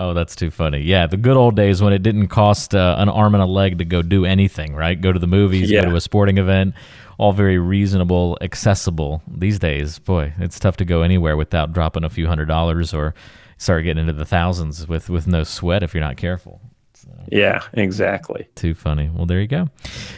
Oh, 0.00 0.14
that's 0.14 0.36
too 0.36 0.52
funny. 0.52 0.78
Yeah, 0.82 1.08
the 1.08 1.16
good 1.16 1.36
old 1.36 1.56
days 1.56 1.82
when 1.82 1.92
it 1.92 2.04
didn't 2.04 2.28
cost 2.28 2.72
uh, 2.72 2.94
an 2.98 3.08
arm 3.08 3.34
and 3.34 3.42
a 3.42 3.46
leg 3.46 3.78
to 3.78 3.84
go 3.84 4.00
do 4.00 4.24
anything, 4.24 4.76
right? 4.76 4.98
Go 4.98 5.12
to 5.12 5.18
the 5.18 5.26
movies, 5.26 5.68
Yeah. 5.68 5.82
go 5.82 5.90
to 5.90 5.96
a 5.96 6.00
sporting 6.00 6.38
event, 6.38 6.74
all 7.18 7.32
very 7.32 7.58
reasonable, 7.58 8.38
accessible. 8.40 9.22
These 9.28 9.58
days, 9.58 9.98
boy, 9.98 10.32
it's 10.38 10.58
tough 10.58 10.76
to 10.78 10.84
go 10.84 11.02
anywhere 11.02 11.36
without 11.36 11.72
dropping 11.72 12.04
a 12.04 12.10
few 12.10 12.26
hundred 12.28 12.46
dollars 12.46 12.94
or 12.94 13.14
start 13.58 13.84
getting 13.84 14.00
into 14.02 14.12
the 14.12 14.24
thousands 14.24 14.88
with 14.88 15.10
with 15.10 15.26
no 15.26 15.42
sweat 15.44 15.82
if 15.82 15.92
you're 15.92 16.02
not 16.02 16.16
careful. 16.16 16.60
Yeah, 17.30 17.62
exactly. 17.74 18.48
Too 18.54 18.74
funny. 18.74 19.10
Well, 19.12 19.26
there 19.26 19.40
you 19.40 19.46
go. 19.46 19.68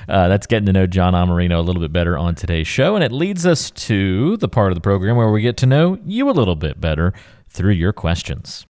Uh, 0.08 0.28
that's 0.28 0.46
getting 0.46 0.66
to 0.66 0.72
know 0.72 0.86
John 0.86 1.14
Amarino 1.14 1.58
a 1.58 1.60
little 1.60 1.82
bit 1.82 1.92
better 1.92 2.16
on 2.16 2.34
today's 2.34 2.68
show, 2.68 2.94
and 2.94 3.02
it 3.02 3.12
leads 3.12 3.46
us 3.46 3.70
to 3.72 4.36
the 4.36 4.48
part 4.48 4.70
of 4.70 4.76
the 4.76 4.80
program 4.80 5.16
where 5.16 5.30
we 5.30 5.40
get 5.40 5.56
to 5.58 5.66
know 5.66 5.98
you 6.04 6.30
a 6.30 6.32
little 6.32 6.56
bit 6.56 6.80
better 6.80 7.12
through 7.48 7.72
your 7.72 7.92
questions. 7.92 8.66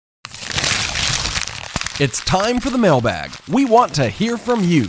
It's 2.00 2.24
time 2.26 2.60
for 2.60 2.70
the 2.70 2.78
mailbag. 2.78 3.32
We 3.48 3.66
want 3.66 3.96
to 3.96 4.08
hear 4.08 4.38
from 4.38 4.64
you. 4.64 4.86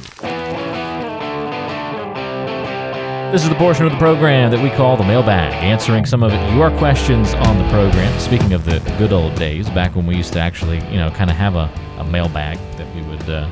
This 3.30 3.42
is 3.42 3.50
the 3.50 3.56
portion 3.56 3.84
of 3.84 3.92
the 3.92 3.98
program 3.98 4.50
that 4.52 4.62
we 4.62 4.70
call 4.70 4.96
the 4.96 5.04
mailbag, 5.04 5.52
answering 5.62 6.06
some 6.06 6.22
of 6.22 6.32
your 6.54 6.70
questions 6.78 7.34
on 7.34 7.58
the 7.58 7.68
program. 7.68 8.18
Speaking 8.18 8.54
of 8.54 8.64
the 8.64 8.78
good 8.96 9.12
old 9.12 9.34
days, 9.34 9.68
back 9.68 9.94
when 9.94 10.06
we 10.06 10.16
used 10.16 10.32
to 10.32 10.40
actually, 10.40 10.78
you 10.90 10.96
know, 10.96 11.10
kind 11.10 11.28
of 11.28 11.36
have 11.36 11.54
a, 11.54 11.70
a 11.98 12.04
mailbag 12.04 12.56
that 12.78 12.96
we 12.96 13.02
would 13.02 13.28
uh, 13.28 13.46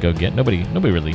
go 0.00 0.14
get. 0.14 0.34
Nobody, 0.34 0.62
nobody 0.68 0.94
really 0.94 1.14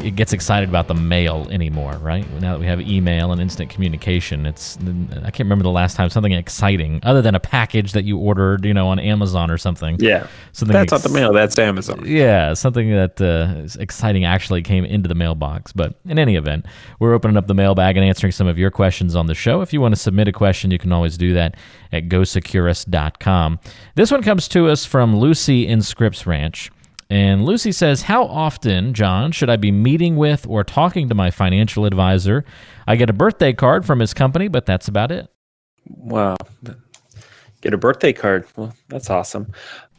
g- 0.00 0.10
gets 0.10 0.32
excited 0.32 0.68
about 0.68 0.88
the 0.88 0.94
mail 0.94 1.46
anymore, 1.50 1.94
right? 2.02 2.28
Now 2.40 2.52
that 2.54 2.60
we 2.60 2.66
have 2.66 2.80
email 2.80 3.32
and 3.32 3.40
instant 3.40 3.70
communication, 3.70 4.46
it's 4.46 4.76
I 4.78 5.30
can't 5.30 5.40
remember 5.40 5.62
the 5.62 5.70
last 5.70 5.96
time 5.96 6.10
something 6.10 6.32
exciting 6.32 7.00
other 7.02 7.22
than 7.22 7.34
a 7.34 7.40
package 7.40 7.92
that 7.92 8.04
you 8.04 8.18
ordered, 8.18 8.64
you 8.64 8.74
know, 8.74 8.88
on 8.88 8.98
Amazon 8.98 9.50
or 9.50 9.58
something. 9.58 9.96
Yeah, 10.00 10.26
something 10.52 10.72
that's 10.72 10.92
ex- 10.92 11.04
not 11.04 11.08
the 11.08 11.14
mail. 11.14 11.32
That's 11.32 11.58
Amazon. 11.58 12.04
yeah, 12.06 12.54
something 12.54 12.90
that 12.90 13.20
uh, 13.20 13.60
is 13.60 13.76
exciting 13.76 14.24
actually 14.24 14.62
came 14.62 14.84
into 14.84 15.08
the 15.08 15.14
mailbox. 15.14 15.72
But 15.72 15.94
in 16.06 16.18
any 16.18 16.36
event, 16.36 16.66
we're 16.98 17.14
opening 17.14 17.36
up 17.36 17.46
the 17.46 17.54
mailbag 17.54 17.96
and 17.96 18.04
answering 18.04 18.32
some 18.32 18.46
of 18.46 18.58
your 18.58 18.70
questions 18.70 19.14
on 19.16 19.26
the 19.26 19.34
show. 19.34 19.60
If 19.60 19.72
you 19.72 19.80
want 19.80 19.94
to 19.94 20.00
submit 20.00 20.28
a 20.28 20.32
question, 20.32 20.70
you 20.70 20.78
can 20.78 20.92
always 20.92 21.16
do 21.18 21.34
that 21.34 21.56
at 21.92 22.08
gosecurus.com. 22.08 23.58
This 23.94 24.10
one 24.10 24.22
comes 24.22 24.48
to 24.48 24.68
us 24.68 24.84
from 24.84 25.16
Lucy 25.16 25.66
in 25.66 25.82
Scripps 25.82 26.26
Ranch. 26.26 26.70
And 27.10 27.44
Lucy 27.44 27.72
says, 27.72 28.02
How 28.02 28.24
often, 28.24 28.94
John, 28.94 29.32
should 29.32 29.50
I 29.50 29.56
be 29.56 29.72
meeting 29.72 30.16
with 30.16 30.46
or 30.46 30.62
talking 30.62 31.08
to 31.08 31.14
my 31.14 31.30
financial 31.30 31.84
advisor? 31.84 32.44
I 32.86 32.94
get 32.96 33.10
a 33.10 33.12
birthday 33.12 33.52
card 33.52 33.84
from 33.84 33.98
his 33.98 34.14
company, 34.14 34.46
but 34.46 34.64
that's 34.64 34.86
about 34.86 35.10
it. 35.10 35.28
Wow. 35.88 36.36
Get 37.60 37.74
a 37.74 37.78
birthday 37.78 38.12
card. 38.12 38.46
Well, 38.56 38.72
that's 38.88 39.10
awesome. 39.10 39.52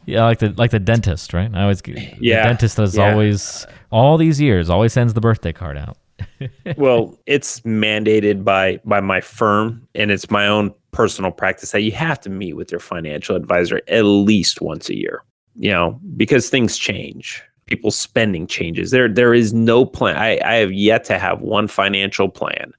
Yeah, 0.06 0.24
like 0.24 0.40
the 0.40 0.52
like 0.56 0.72
the 0.72 0.80
dentist, 0.80 1.32
right? 1.32 1.50
I 1.54 1.62
always 1.62 1.80
get, 1.80 1.96
Yeah, 2.20 2.42
the 2.42 2.48
dentist 2.48 2.78
is 2.78 2.96
yeah. 2.96 3.10
always 3.12 3.66
all 3.90 4.16
these 4.16 4.40
years 4.40 4.68
always 4.68 4.92
sends 4.92 5.14
the 5.14 5.20
birthday 5.20 5.52
card 5.52 5.76
out. 5.76 5.96
well, 6.76 7.18
it's 7.26 7.60
mandated 7.60 8.42
by 8.42 8.80
by 8.84 9.00
my 9.00 9.20
firm 9.20 9.86
and 9.94 10.10
it's 10.10 10.30
my 10.30 10.48
own 10.48 10.74
personal 10.90 11.30
practice 11.30 11.70
that 11.70 11.82
you 11.82 11.92
have 11.92 12.18
to 12.20 12.30
meet 12.30 12.54
with 12.54 12.70
your 12.70 12.80
financial 12.80 13.36
advisor 13.36 13.80
at 13.86 14.02
least 14.02 14.60
once 14.60 14.88
a 14.88 14.96
year. 14.96 15.22
You 15.56 15.70
know, 15.70 16.00
because 16.16 16.48
things 16.48 16.76
change. 16.78 17.42
People's 17.66 17.96
spending 17.96 18.46
changes. 18.46 18.90
There 18.90 19.08
there 19.08 19.34
is 19.34 19.52
no 19.52 19.84
plan. 19.84 20.16
I, 20.16 20.40
I 20.44 20.54
have 20.56 20.72
yet 20.72 21.04
to 21.04 21.18
have 21.18 21.42
one 21.42 21.68
financial 21.68 22.28
plan 22.28 22.72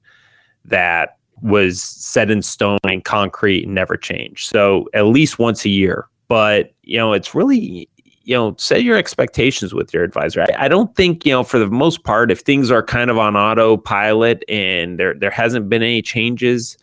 that 0.64 1.18
was 1.42 1.82
set 1.82 2.30
in 2.30 2.42
stone 2.42 2.78
and 2.84 3.04
concrete 3.04 3.64
and 3.64 3.74
never 3.74 3.96
changed. 3.96 4.48
So 4.48 4.88
at 4.94 5.06
least 5.06 5.38
once 5.38 5.64
a 5.64 5.68
year. 5.68 6.06
But 6.28 6.72
you 6.82 6.96
know, 6.96 7.12
it's 7.12 7.34
really 7.34 7.88
you 8.24 8.34
know, 8.34 8.54
set 8.58 8.82
your 8.82 8.96
expectations 8.96 9.74
with 9.74 9.92
your 9.92 10.02
advisor. 10.02 10.42
I, 10.42 10.64
I 10.64 10.68
don't 10.68 10.94
think, 10.96 11.26
you 11.26 11.32
know, 11.32 11.44
for 11.44 11.58
the 11.58 11.66
most 11.68 12.04
part, 12.04 12.30
if 12.30 12.40
things 12.40 12.70
are 12.70 12.82
kind 12.82 13.10
of 13.10 13.18
on 13.18 13.36
autopilot 13.36 14.44
and 14.48 14.98
there 14.98 15.14
there 15.14 15.30
hasn't 15.30 15.68
been 15.68 15.82
any 15.82 16.02
changes, 16.02 16.78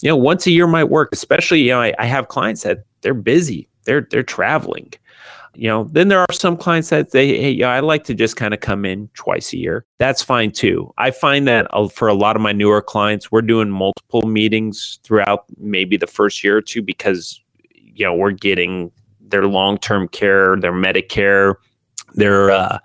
you 0.00 0.08
know, 0.08 0.16
once 0.16 0.46
a 0.46 0.50
year 0.50 0.66
might 0.66 0.84
work. 0.84 1.10
Especially, 1.12 1.60
you 1.60 1.70
know, 1.70 1.80
I, 1.80 1.94
I 1.98 2.06
have 2.06 2.28
clients 2.28 2.62
that 2.62 2.84
they're 3.02 3.14
busy, 3.14 3.68
they're 3.84 4.06
they're 4.10 4.22
traveling. 4.22 4.92
You 5.54 5.68
know, 5.68 5.84
then 5.90 6.08
there 6.08 6.20
are 6.20 6.32
some 6.32 6.56
clients 6.56 6.90
that 6.90 7.10
they, 7.10 7.28
hey, 7.38 7.50
yeah, 7.50 7.70
I 7.70 7.80
like 7.80 8.04
to 8.04 8.14
just 8.14 8.36
kind 8.36 8.54
of 8.54 8.60
come 8.60 8.84
in 8.84 9.08
twice 9.14 9.52
a 9.52 9.56
year. 9.56 9.84
That's 9.98 10.22
fine 10.22 10.52
too. 10.52 10.92
I 10.98 11.10
find 11.10 11.48
that 11.48 11.66
uh, 11.70 11.88
for 11.88 12.06
a 12.08 12.14
lot 12.14 12.36
of 12.36 12.42
my 12.42 12.52
newer 12.52 12.80
clients, 12.80 13.32
we're 13.32 13.42
doing 13.42 13.70
multiple 13.70 14.22
meetings 14.22 15.00
throughout 15.02 15.44
maybe 15.56 15.96
the 15.96 16.06
first 16.06 16.44
year 16.44 16.56
or 16.56 16.62
two 16.62 16.82
because, 16.82 17.40
you 17.72 18.04
know, 18.04 18.14
we're 18.14 18.30
getting 18.30 18.92
their 19.20 19.46
long-term 19.46 20.08
care, 20.08 20.56
their 20.56 20.72
Medicare, 20.72 21.56
their 22.14 22.50
uh, 22.50 22.78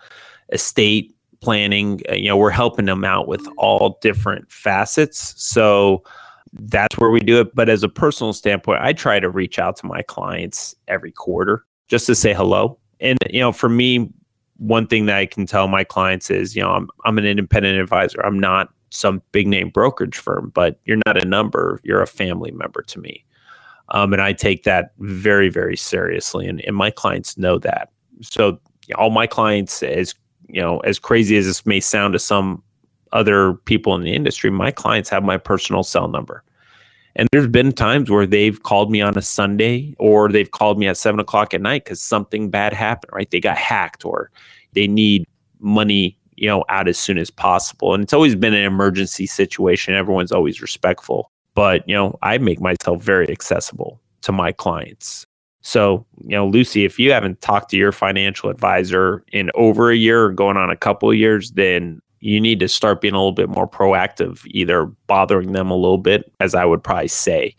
estate 0.52 1.16
planning. 1.42 2.02
Uh, 2.10 2.16
you 2.16 2.28
know, 2.28 2.38
we're 2.38 2.50
helping 2.50 2.86
them 2.86 3.04
out 3.04 3.28
with 3.28 3.48
all 3.58 4.00
different 4.02 4.52
facets. 4.52 5.34
So 5.38 6.04
that's 6.54 6.98
where 6.98 7.10
we 7.10 7.20
do 7.20 7.40
it. 7.42 7.54
But 7.54 7.70
as 7.70 7.84
a 7.84 7.90
personal 7.90 8.34
standpoint, 8.34 8.80
I 8.82 8.94
try 8.94 9.20
to 9.20 9.30
reach 9.30 9.60
out 9.60 9.76
to 9.78 9.86
my 9.86 10.02
clients 10.02 10.76
every 10.88 11.12
quarter 11.12 11.66
just 11.94 12.08
to 12.08 12.16
say 12.16 12.34
hello. 12.34 12.76
And 13.02 13.20
you 13.30 13.40
know, 13.40 13.52
for 13.52 13.70
me, 13.70 14.12
one 14.58 14.88
thing 14.88 15.06
that 15.06 15.18
I 15.18 15.28
can 15.28 15.46
tell 15.46 15.68
my 15.68 15.84
clients 15.84 16.32
is, 16.32 16.56
you 16.56 16.64
know, 16.64 16.72
I'm 16.72 16.90
I'm 17.06 17.20
an 17.20 17.26
independent 17.26 17.78
advisor. 17.78 18.20
I'm 18.26 18.40
not 18.40 18.74
some 18.90 19.22
big 19.32 19.46
name 19.46 19.70
brokerage 19.70 20.18
firm, 20.18 20.52
but 20.56 20.80
you're 20.86 20.98
not 21.06 21.22
a 21.22 21.26
number. 21.26 21.80
You're 21.84 22.02
a 22.02 22.08
family 22.08 22.50
member 22.50 22.82
to 22.82 23.00
me. 23.00 23.24
Um, 23.90 24.12
and 24.12 24.24
I 24.24 24.34
take 24.34 24.64
that 24.64 24.94
very, 24.98 25.50
very 25.50 25.78
seriously. 25.78 26.48
And, 26.48 26.62
and 26.62 26.76
my 26.76 26.90
clients 26.90 27.38
know 27.38 27.60
that. 27.60 27.90
So 28.22 28.60
all 28.96 29.12
my 29.12 29.28
clients, 29.28 29.84
as 29.84 30.16
you 30.48 30.62
know, 30.62 30.80
as 30.80 30.98
crazy 30.98 31.38
as 31.38 31.46
this 31.46 31.64
may 31.64 31.80
sound 31.80 32.14
to 32.14 32.20
some 32.20 32.64
other 33.12 33.54
people 33.66 33.94
in 33.94 34.02
the 34.02 34.16
industry, 34.16 34.50
my 34.50 34.72
clients 34.72 35.10
have 35.12 35.24
my 35.24 35.38
personal 35.38 35.84
cell 35.84 36.08
number. 36.08 36.44
And 37.16 37.30
there's 37.32 37.48
been 37.48 37.72
times 37.72 38.10
where 38.10 38.26
they've 38.26 38.62
called 38.64 38.92
me 38.92 39.02
on 39.02 39.18
a 39.18 39.22
Sunday 39.22 39.96
or 40.00 40.30
they've 40.30 40.50
called 40.50 40.80
me 40.80 40.88
at 40.88 40.98
seven 40.98 41.20
o'clock 41.20 41.54
at 41.54 41.62
night 41.62 41.84
because 41.84 42.02
something 42.02 42.50
bad 42.50 42.74
happened, 42.74 43.12
right? 43.14 43.30
They 43.30 43.40
got 43.40 43.58
hacked 43.58 44.04
or 44.04 44.32
they 44.74 44.88
need 44.88 45.26
money, 45.60 46.18
you 46.36 46.48
know, 46.48 46.66
out 46.70 46.88
as 46.88 46.98
soon 46.98 47.18
as 47.18 47.30
possible. 47.30 47.94
And 47.94 48.04
it's 48.04 48.14
always 48.14 48.36
been 48.36 48.54
an 48.54 48.66
emergency 48.66 49.28
situation. 49.28 49.94
Everyone's 49.94 50.32
always 50.32 50.62
respectful. 50.62 51.30
But, 51.56 51.88
you 51.88 51.94
know, 51.94 52.18
I 52.24 52.40
make 52.40 52.60
myself 52.60 53.04
very 53.04 53.30
accessible 53.30 54.02
to 54.22 54.32
my 54.32 54.52
clients. 54.52 55.28
So, 55.62 56.06
you 56.22 56.36
know, 56.36 56.48
Lucy, 56.48 56.84
if 56.84 57.00
you 57.00 57.12
haven't 57.14 57.42
talked 57.42 57.70
to 57.70 57.78
your 57.78 57.92
financial 57.92 58.50
advisor 58.50 59.24
in 59.32 59.50
over 59.56 59.92
a 59.92 59.96
year 59.96 60.26
or 60.26 60.32
going 60.32 60.58
on 60.58 60.70
a 60.70 60.76
couple 60.76 61.10
of 61.10 61.16
years, 61.16 61.52
then 61.52 62.02
you 62.24 62.40
need 62.40 62.60
to 62.62 62.70
start 62.70 63.02
being 63.02 63.14
a 63.14 63.18
little 63.18 63.34
bit 63.34 63.50
more 63.50 63.68
proactive, 63.68 64.46
either 64.46 64.86
bothering 65.08 65.52
them 65.52 65.70
a 65.70 65.76
little 65.76 65.98
bit, 65.98 66.32
as 66.40 66.56
I 66.56 66.64
would 66.64 66.82
probably 66.82 67.10
say, 67.10 67.54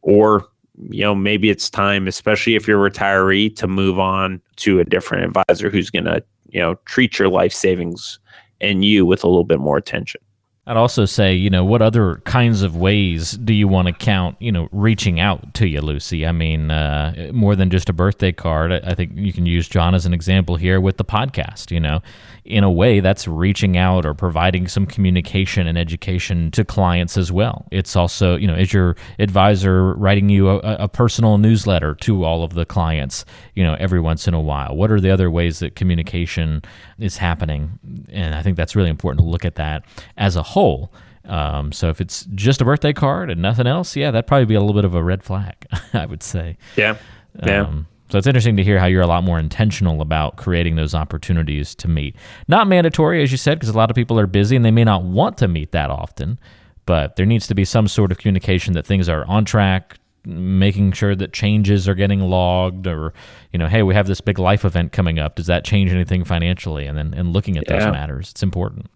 or 0.00 0.46
you 0.88 1.02
know 1.02 1.14
maybe 1.14 1.50
it's 1.50 1.68
time, 1.68 2.08
especially 2.08 2.54
if 2.54 2.66
you're 2.66 2.86
a 2.86 2.90
retiree, 2.90 3.54
to 3.56 3.66
move 3.66 3.98
on 3.98 4.40
to 4.56 4.80
a 4.80 4.84
different 4.84 5.36
advisor 5.36 5.68
who's 5.68 5.90
going 5.90 6.06
to 6.06 6.24
you 6.48 6.60
know 6.60 6.74
treat 6.86 7.18
your 7.18 7.28
life 7.28 7.52
savings 7.52 8.18
and 8.62 8.82
you 8.82 9.04
with 9.04 9.24
a 9.24 9.28
little 9.28 9.44
bit 9.44 9.60
more 9.60 9.76
attention. 9.76 10.22
I'd 10.64 10.76
also 10.76 11.06
say, 11.06 11.34
you 11.34 11.50
know, 11.50 11.64
what 11.64 11.82
other 11.82 12.18
kinds 12.18 12.62
of 12.62 12.76
ways 12.76 13.32
do 13.32 13.52
you 13.52 13.66
want 13.66 13.88
to 13.88 13.92
count, 13.92 14.36
you 14.38 14.52
know, 14.52 14.68
reaching 14.70 15.18
out 15.18 15.54
to 15.54 15.66
you, 15.66 15.80
Lucy? 15.80 16.24
I 16.24 16.30
mean, 16.30 16.70
uh, 16.70 17.30
more 17.32 17.56
than 17.56 17.68
just 17.68 17.88
a 17.88 17.92
birthday 17.92 18.30
card. 18.30 18.70
I, 18.70 18.94
think 18.94 19.10
you 19.16 19.32
can 19.32 19.44
use 19.44 19.68
John 19.68 19.92
as 19.92 20.06
an 20.06 20.14
example 20.14 20.54
here 20.54 20.80
with 20.80 20.98
the 20.98 21.04
podcast, 21.04 21.72
you 21.72 21.80
know. 21.80 22.00
In 22.44 22.62
a 22.62 22.70
way, 22.70 23.00
that's 23.00 23.26
reaching 23.26 23.76
out 23.76 24.06
or 24.06 24.14
providing 24.14 24.68
some 24.68 24.86
communication 24.86 25.66
and 25.66 25.76
education 25.76 26.52
to 26.52 26.64
clients 26.64 27.16
as 27.16 27.32
well. 27.32 27.66
It's 27.72 27.96
also, 27.96 28.36
you 28.36 28.46
know, 28.46 28.54
is 28.54 28.72
your 28.72 28.94
advisor 29.18 29.94
writing 29.94 30.28
you 30.28 30.48
a, 30.48 30.58
a 30.58 30.88
personal 30.88 31.38
newsletter 31.38 31.96
to 31.96 32.24
all 32.24 32.44
of 32.44 32.54
the 32.54 32.64
clients, 32.64 33.24
you 33.56 33.64
know, 33.64 33.74
every 33.80 34.00
once 34.00 34.28
in 34.28 34.34
a 34.34 34.40
while? 34.40 34.76
What 34.76 34.92
are 34.92 35.00
the 35.00 35.10
other 35.10 35.28
ways 35.28 35.58
that 35.58 35.74
communication 35.74 36.62
is 37.00 37.16
happening? 37.16 37.80
And 38.10 38.36
I 38.36 38.42
think 38.42 38.56
that's 38.56 38.76
really 38.76 38.90
important 38.90 39.24
to 39.24 39.28
look 39.28 39.44
at 39.44 39.56
that 39.56 39.84
as 40.16 40.36
a 40.36 40.51
whole. 40.52 40.92
Um, 41.24 41.72
so 41.72 41.88
if 41.88 42.00
it's 42.00 42.26
just 42.34 42.60
a 42.60 42.64
birthday 42.64 42.92
card 42.92 43.30
and 43.30 43.40
nothing 43.40 43.66
else, 43.66 43.96
yeah, 43.96 44.10
that'd 44.10 44.26
probably 44.26 44.46
be 44.46 44.54
a 44.54 44.60
little 44.60 44.74
bit 44.74 44.84
of 44.84 44.94
a 44.94 45.02
red 45.02 45.22
flag, 45.22 45.66
I 45.92 46.06
would 46.06 46.22
say. 46.22 46.56
Yeah. 46.76 46.96
Yeah. 47.44 47.62
Um, 47.62 47.86
so 48.10 48.18
it's 48.18 48.26
interesting 48.26 48.58
to 48.58 48.62
hear 48.62 48.78
how 48.78 48.84
you're 48.84 49.00
a 49.00 49.06
lot 49.06 49.24
more 49.24 49.38
intentional 49.38 50.02
about 50.02 50.36
creating 50.36 50.76
those 50.76 50.94
opportunities 50.94 51.74
to 51.76 51.88
meet. 51.88 52.14
Not 52.46 52.66
mandatory, 52.66 53.22
as 53.22 53.32
you 53.32 53.38
said, 53.38 53.58
because 53.58 53.74
a 53.74 53.78
lot 53.78 53.90
of 53.90 53.94
people 53.94 54.18
are 54.20 54.26
busy 54.26 54.54
and 54.54 54.62
they 54.64 54.70
may 54.70 54.84
not 54.84 55.02
want 55.02 55.38
to 55.38 55.48
meet 55.48 55.72
that 55.72 55.88
often, 55.88 56.38
but 56.84 57.16
there 57.16 57.24
needs 57.24 57.46
to 57.46 57.54
be 57.54 57.64
some 57.64 57.88
sort 57.88 58.12
of 58.12 58.18
communication 58.18 58.74
that 58.74 58.84
things 58.86 59.08
are 59.08 59.24
on 59.28 59.46
track, 59.46 59.98
making 60.26 60.92
sure 60.92 61.14
that 61.14 61.32
changes 61.32 61.88
are 61.88 61.94
getting 61.94 62.20
logged 62.20 62.86
or, 62.86 63.14
you 63.50 63.58
know, 63.58 63.66
hey, 63.66 63.82
we 63.82 63.94
have 63.94 64.06
this 64.06 64.20
big 64.20 64.38
life 64.38 64.66
event 64.66 64.92
coming 64.92 65.18
up. 65.18 65.36
Does 65.36 65.46
that 65.46 65.64
change 65.64 65.90
anything 65.90 66.22
financially? 66.22 66.84
And 66.84 66.98
then 66.98 67.14
and 67.14 67.32
looking 67.32 67.56
at 67.56 67.66
those 67.66 67.84
matters. 67.84 68.30
It's 68.30 68.42
important. 68.42 68.90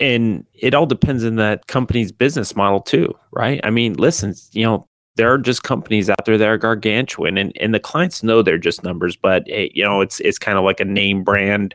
And 0.00 0.46
it 0.54 0.74
all 0.74 0.86
depends 0.86 1.24
on 1.24 1.36
that 1.36 1.66
company's 1.66 2.12
business 2.12 2.56
model 2.56 2.80
too, 2.80 3.14
right? 3.30 3.60
I 3.64 3.70
mean, 3.70 3.94
listen, 3.94 4.34
you 4.52 4.64
know, 4.64 4.86
there 5.16 5.32
are 5.32 5.38
just 5.38 5.62
companies 5.62 6.08
out 6.08 6.24
there 6.24 6.38
that 6.38 6.48
are 6.48 6.58
gargantuan, 6.58 7.36
and 7.36 7.52
and 7.60 7.74
the 7.74 7.80
clients 7.80 8.22
know 8.22 8.42
they're 8.42 8.58
just 8.58 8.82
numbers, 8.82 9.16
but 9.16 9.44
eh, 9.48 9.68
you 9.74 9.84
know, 9.84 10.00
it's 10.00 10.20
it's 10.20 10.38
kind 10.38 10.58
of 10.58 10.64
like 10.64 10.80
a 10.80 10.84
name 10.84 11.22
brand 11.22 11.74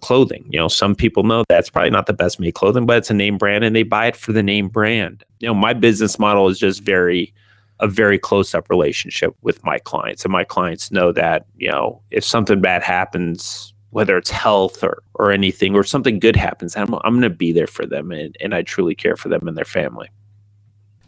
clothing. 0.00 0.46
You 0.50 0.58
know, 0.58 0.68
some 0.68 0.94
people 0.94 1.22
know 1.22 1.44
that's 1.48 1.70
probably 1.70 1.90
not 1.90 2.06
the 2.06 2.12
best 2.12 2.38
made 2.38 2.54
clothing, 2.54 2.86
but 2.86 2.98
it's 2.98 3.10
a 3.10 3.14
name 3.14 3.38
brand, 3.38 3.64
and 3.64 3.74
they 3.74 3.82
buy 3.82 4.06
it 4.06 4.16
for 4.16 4.32
the 4.32 4.42
name 4.42 4.68
brand. 4.68 5.24
You 5.40 5.48
know, 5.48 5.54
my 5.54 5.72
business 5.72 6.18
model 6.18 6.48
is 6.48 6.58
just 6.58 6.82
very 6.82 7.32
a 7.80 7.86
very 7.86 8.18
close 8.18 8.54
up 8.54 8.70
relationship 8.70 9.34
with 9.42 9.62
my 9.64 9.78
clients, 9.78 10.24
and 10.24 10.32
my 10.32 10.44
clients 10.44 10.90
know 10.90 11.12
that 11.12 11.46
you 11.56 11.70
know 11.70 12.02
if 12.10 12.24
something 12.24 12.60
bad 12.60 12.82
happens 12.82 13.72
whether 13.96 14.18
it's 14.18 14.30
health 14.30 14.84
or 14.84 15.02
or 15.14 15.32
anything 15.32 15.74
or 15.74 15.82
something 15.82 16.18
good 16.18 16.36
happens 16.36 16.76
i'm, 16.76 16.92
I'm 16.96 17.14
going 17.14 17.22
to 17.22 17.30
be 17.30 17.50
there 17.50 17.66
for 17.66 17.86
them 17.86 18.12
and, 18.12 18.36
and 18.42 18.54
i 18.54 18.60
truly 18.60 18.94
care 18.94 19.16
for 19.16 19.30
them 19.30 19.48
and 19.48 19.56
their 19.56 19.64
family 19.64 20.10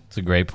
It's 0.06 0.16
a 0.16 0.22
great. 0.22 0.50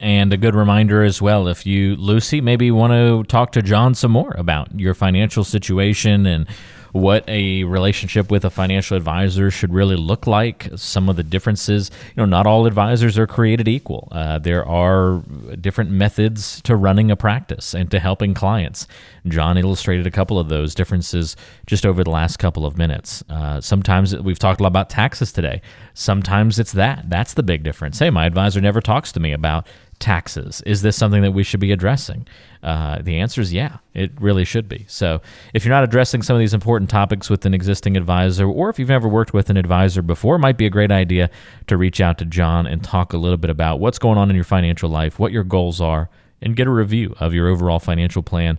And 0.00 0.32
a 0.32 0.36
good 0.36 0.56
reminder 0.56 1.04
as 1.04 1.22
well 1.22 1.46
if 1.46 1.64
you, 1.64 1.94
Lucy, 1.94 2.40
maybe 2.40 2.72
want 2.72 2.92
to 2.92 3.22
talk 3.28 3.52
to 3.52 3.62
John 3.62 3.94
some 3.94 4.10
more 4.10 4.34
about 4.36 4.78
your 4.78 4.94
financial 4.94 5.44
situation 5.44 6.26
and 6.26 6.48
what 6.96 7.28
a 7.28 7.64
relationship 7.64 8.30
with 8.30 8.44
a 8.44 8.50
financial 8.50 8.96
advisor 8.96 9.50
should 9.50 9.72
really 9.72 9.96
look 9.96 10.26
like, 10.26 10.68
some 10.76 11.08
of 11.08 11.16
the 11.16 11.22
differences. 11.22 11.90
You 12.16 12.22
know, 12.22 12.24
not 12.24 12.46
all 12.46 12.66
advisors 12.66 13.18
are 13.18 13.26
created 13.26 13.68
equal. 13.68 14.08
Uh, 14.10 14.38
there 14.38 14.66
are 14.66 15.22
different 15.60 15.90
methods 15.90 16.60
to 16.62 16.74
running 16.74 17.10
a 17.10 17.16
practice 17.16 17.74
and 17.74 17.90
to 17.90 17.98
helping 18.00 18.34
clients. 18.34 18.86
John 19.28 19.58
illustrated 19.58 20.06
a 20.06 20.10
couple 20.10 20.38
of 20.38 20.48
those 20.48 20.74
differences 20.74 21.36
just 21.66 21.84
over 21.84 22.02
the 22.02 22.10
last 22.10 22.38
couple 22.38 22.64
of 22.64 22.78
minutes. 22.78 23.22
Uh, 23.28 23.60
sometimes 23.60 24.16
we've 24.16 24.38
talked 24.38 24.60
a 24.60 24.62
lot 24.62 24.68
about 24.68 24.90
taxes 24.90 25.32
today. 25.32 25.60
Sometimes 25.94 26.58
it's 26.58 26.72
that. 26.72 27.10
That's 27.10 27.34
the 27.34 27.42
big 27.42 27.62
difference. 27.62 27.98
Hey, 27.98 28.10
my 28.10 28.26
advisor 28.26 28.60
never 28.60 28.80
talks 28.80 29.12
to 29.12 29.20
me 29.20 29.32
about 29.32 29.66
taxes. 29.98 30.62
Is 30.66 30.82
this 30.82 30.96
something 30.96 31.22
that 31.22 31.32
we 31.32 31.42
should 31.42 31.60
be 31.60 31.72
addressing? 31.72 32.26
Uh, 32.62 33.00
the 33.00 33.18
answer 33.18 33.40
is 33.40 33.52
yeah, 33.52 33.78
it 33.94 34.10
really 34.20 34.44
should 34.44 34.68
be. 34.68 34.84
So 34.88 35.20
if 35.54 35.64
you're 35.64 35.74
not 35.74 35.84
addressing 35.84 36.22
some 36.22 36.34
of 36.34 36.40
these 36.40 36.54
important 36.54 36.90
topics 36.90 37.30
with 37.30 37.46
an 37.46 37.54
existing 37.54 37.96
advisor, 37.96 38.46
or 38.46 38.70
if 38.70 38.78
you've 38.78 38.88
never 38.88 39.08
worked 39.08 39.32
with 39.32 39.50
an 39.50 39.56
advisor 39.56 40.02
before, 40.02 40.36
it 40.36 40.40
might 40.40 40.58
be 40.58 40.66
a 40.66 40.70
great 40.70 40.90
idea 40.90 41.30
to 41.66 41.76
reach 41.76 42.00
out 42.00 42.18
to 42.18 42.24
John 42.24 42.66
and 42.66 42.82
talk 42.82 43.12
a 43.12 43.18
little 43.18 43.36
bit 43.36 43.50
about 43.50 43.80
what's 43.80 43.98
going 43.98 44.18
on 44.18 44.30
in 44.30 44.36
your 44.36 44.44
financial 44.44 44.90
life, 44.90 45.18
what 45.18 45.32
your 45.32 45.44
goals 45.44 45.80
are, 45.80 46.10
and 46.42 46.56
get 46.56 46.66
a 46.66 46.70
review 46.70 47.14
of 47.18 47.32
your 47.32 47.48
overall 47.48 47.78
financial 47.78 48.22
plan 48.22 48.58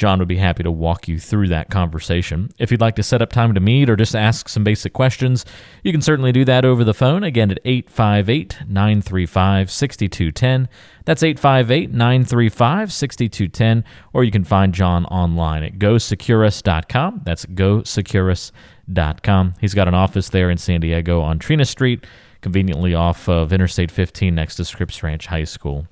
John 0.00 0.18
would 0.18 0.26
be 0.28 0.38
happy 0.38 0.62
to 0.62 0.70
walk 0.70 1.08
you 1.08 1.18
through 1.18 1.48
that 1.48 1.68
conversation. 1.68 2.48
If 2.58 2.70
you'd 2.70 2.80
like 2.80 2.96
to 2.96 3.02
set 3.02 3.20
up 3.20 3.30
time 3.30 3.52
to 3.52 3.60
meet 3.60 3.90
or 3.90 3.96
just 3.96 4.16
ask 4.16 4.48
some 4.48 4.64
basic 4.64 4.94
questions, 4.94 5.44
you 5.84 5.92
can 5.92 6.00
certainly 6.00 6.32
do 6.32 6.42
that 6.46 6.64
over 6.64 6.84
the 6.84 6.94
phone 6.94 7.22
again 7.22 7.50
at 7.50 7.58
858 7.66 8.60
935 8.66 9.70
6210. 9.70 10.70
That's 11.04 11.22
858 11.22 11.90
935 11.90 12.90
6210. 12.90 13.84
Or 14.14 14.24
you 14.24 14.30
can 14.30 14.42
find 14.42 14.72
John 14.72 15.04
online 15.04 15.64
at 15.64 15.74
gosecurus.com. 15.74 17.20
That's 17.26 17.44
gosecurus.com. 17.44 19.54
He's 19.60 19.74
got 19.74 19.86
an 19.86 19.94
office 19.94 20.30
there 20.30 20.48
in 20.48 20.56
San 20.56 20.80
Diego 20.80 21.20
on 21.20 21.38
Treena 21.38 21.66
Street, 21.66 22.06
conveniently 22.40 22.94
off 22.94 23.28
of 23.28 23.52
Interstate 23.52 23.90
15 23.90 24.34
next 24.34 24.56
to 24.56 24.64
Scripps 24.64 25.02
Ranch 25.02 25.26
High 25.26 25.44
School. 25.44 25.86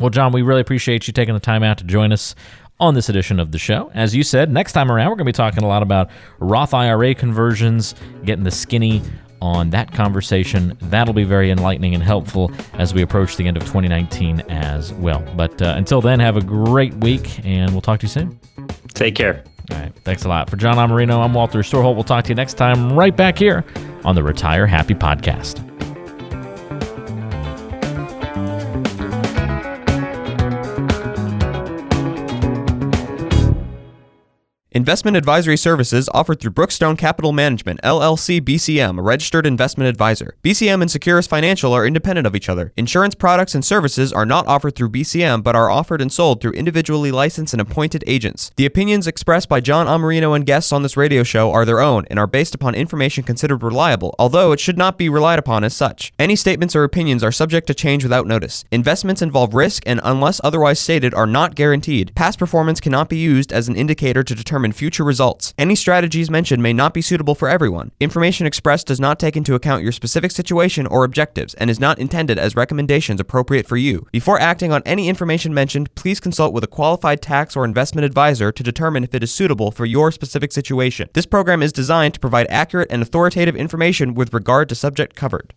Well, 0.00 0.10
John, 0.10 0.32
we 0.32 0.42
really 0.42 0.60
appreciate 0.60 1.06
you 1.06 1.14
taking 1.14 1.32
the 1.32 1.40
time 1.40 1.62
out 1.62 1.78
to 1.78 1.84
join 1.84 2.12
us 2.12 2.34
on 2.78 2.94
this 2.94 3.08
edition 3.08 3.40
of 3.40 3.52
the 3.52 3.58
show. 3.58 3.90
As 3.94 4.14
you 4.14 4.22
said, 4.22 4.50
next 4.50 4.72
time 4.72 4.90
around, 4.90 5.08
we're 5.08 5.16
going 5.16 5.26
to 5.26 5.32
be 5.32 5.32
talking 5.32 5.64
a 5.64 5.68
lot 5.68 5.82
about 5.82 6.10
Roth 6.38 6.74
IRA 6.74 7.14
conversions, 7.14 7.94
getting 8.24 8.44
the 8.44 8.50
skinny 8.50 9.02
on 9.40 9.70
that 9.70 9.92
conversation. 9.92 10.76
That'll 10.82 11.14
be 11.14 11.24
very 11.24 11.50
enlightening 11.50 11.94
and 11.94 12.02
helpful 12.02 12.50
as 12.74 12.94
we 12.94 13.02
approach 13.02 13.36
the 13.36 13.46
end 13.46 13.56
of 13.56 13.62
2019 13.64 14.40
as 14.48 14.92
well. 14.94 15.24
But 15.36 15.60
uh, 15.60 15.74
until 15.76 16.00
then, 16.00 16.20
have 16.20 16.36
a 16.36 16.42
great 16.42 16.94
week, 16.94 17.44
and 17.44 17.72
we'll 17.72 17.80
talk 17.80 18.00
to 18.00 18.04
you 18.04 18.10
soon. 18.10 18.38
Take 18.94 19.14
care. 19.14 19.44
All 19.70 19.78
right. 19.78 19.92
Thanks 20.04 20.24
a 20.24 20.28
lot. 20.28 20.48
For 20.48 20.56
John 20.56 20.76
Amarino, 20.76 21.22
I'm 21.24 21.34
Walter 21.34 21.58
Storholt. 21.60 21.94
We'll 21.94 22.04
talk 22.04 22.24
to 22.24 22.28
you 22.28 22.34
next 22.34 22.54
time 22.54 22.92
right 22.92 23.16
back 23.16 23.38
here 23.38 23.64
on 24.04 24.14
the 24.14 24.22
Retire 24.22 24.66
Happy 24.66 24.94
Podcast. 24.94 25.62
Investment 34.76 35.16
advisory 35.16 35.56
services 35.56 36.06
offered 36.12 36.38
through 36.38 36.50
Brookstone 36.50 36.98
Capital 36.98 37.32
Management, 37.32 37.80
LLC 37.80 38.42
BCM, 38.42 38.98
a 38.98 39.02
registered 39.02 39.46
investment 39.46 39.88
advisor. 39.88 40.36
BCM 40.42 40.82
and 40.82 40.90
Securus 40.90 41.26
Financial 41.26 41.72
are 41.72 41.86
independent 41.86 42.26
of 42.26 42.36
each 42.36 42.50
other. 42.50 42.74
Insurance 42.76 43.14
products 43.14 43.54
and 43.54 43.64
services 43.64 44.12
are 44.12 44.26
not 44.26 44.46
offered 44.46 44.76
through 44.76 44.90
BCM 44.90 45.42
but 45.42 45.56
are 45.56 45.70
offered 45.70 46.02
and 46.02 46.12
sold 46.12 46.42
through 46.42 46.52
individually 46.52 47.10
licensed 47.10 47.54
and 47.54 47.60
appointed 47.62 48.04
agents. 48.06 48.52
The 48.56 48.66
opinions 48.66 49.06
expressed 49.06 49.48
by 49.48 49.60
John 49.60 49.86
Amarino 49.86 50.36
and 50.36 50.44
guests 50.44 50.72
on 50.72 50.82
this 50.82 50.94
radio 50.94 51.22
show 51.22 51.52
are 51.52 51.64
their 51.64 51.80
own 51.80 52.04
and 52.10 52.18
are 52.18 52.26
based 52.26 52.54
upon 52.54 52.74
information 52.74 53.24
considered 53.24 53.62
reliable, 53.62 54.14
although 54.18 54.52
it 54.52 54.60
should 54.60 54.76
not 54.76 54.98
be 54.98 55.08
relied 55.08 55.38
upon 55.38 55.64
as 55.64 55.74
such. 55.74 56.12
Any 56.18 56.36
statements 56.36 56.76
or 56.76 56.84
opinions 56.84 57.24
are 57.24 57.32
subject 57.32 57.66
to 57.68 57.74
change 57.74 58.02
without 58.02 58.26
notice. 58.26 58.66
Investments 58.70 59.22
involve 59.22 59.54
risk 59.54 59.84
and, 59.86 60.02
unless 60.04 60.38
otherwise 60.44 60.78
stated, 60.78 61.14
are 61.14 61.26
not 61.26 61.54
guaranteed. 61.54 62.14
Past 62.14 62.38
performance 62.38 62.78
cannot 62.78 63.08
be 63.08 63.16
used 63.16 63.54
as 63.54 63.68
an 63.68 63.76
indicator 63.76 64.22
to 64.22 64.34
determine 64.66 64.72
future 64.72 65.04
results. 65.04 65.54
Any 65.58 65.76
strategies 65.76 66.30
mentioned 66.30 66.62
may 66.62 66.72
not 66.72 66.94
be 66.94 67.02
suitable 67.02 67.34
for 67.34 67.48
everyone. 67.48 67.90
Information 68.00 68.46
expressed 68.46 68.88
does 68.88 69.00
not 69.00 69.18
take 69.18 69.36
into 69.36 69.54
account 69.54 69.82
your 69.82 69.92
specific 69.92 70.30
situation 70.30 70.86
or 70.86 71.04
objectives 71.04 71.54
and 71.54 71.70
is 71.70 71.80
not 71.80 71.98
intended 71.98 72.38
as 72.38 72.56
recommendations 72.56 73.20
appropriate 73.20 73.66
for 73.68 73.76
you. 73.76 74.06
Before 74.12 74.40
acting 74.40 74.72
on 74.72 74.82
any 74.84 75.08
information 75.08 75.54
mentioned, 75.54 75.94
please 75.94 76.20
consult 76.20 76.52
with 76.52 76.64
a 76.64 76.74
qualified 76.78 77.22
tax 77.22 77.56
or 77.56 77.64
investment 77.64 78.04
advisor 78.04 78.52
to 78.52 78.62
determine 78.62 79.04
if 79.04 79.14
it 79.14 79.22
is 79.22 79.32
suitable 79.32 79.70
for 79.70 79.86
your 79.86 80.10
specific 80.12 80.52
situation. 80.52 81.08
This 81.12 81.26
program 81.26 81.62
is 81.62 81.72
designed 81.72 82.14
to 82.14 82.20
provide 82.20 82.46
accurate 82.50 82.90
and 82.90 83.02
authoritative 83.02 83.56
information 83.56 84.14
with 84.14 84.34
regard 84.34 84.68
to 84.68 84.74
subject 84.74 85.14
covered. 85.16 85.54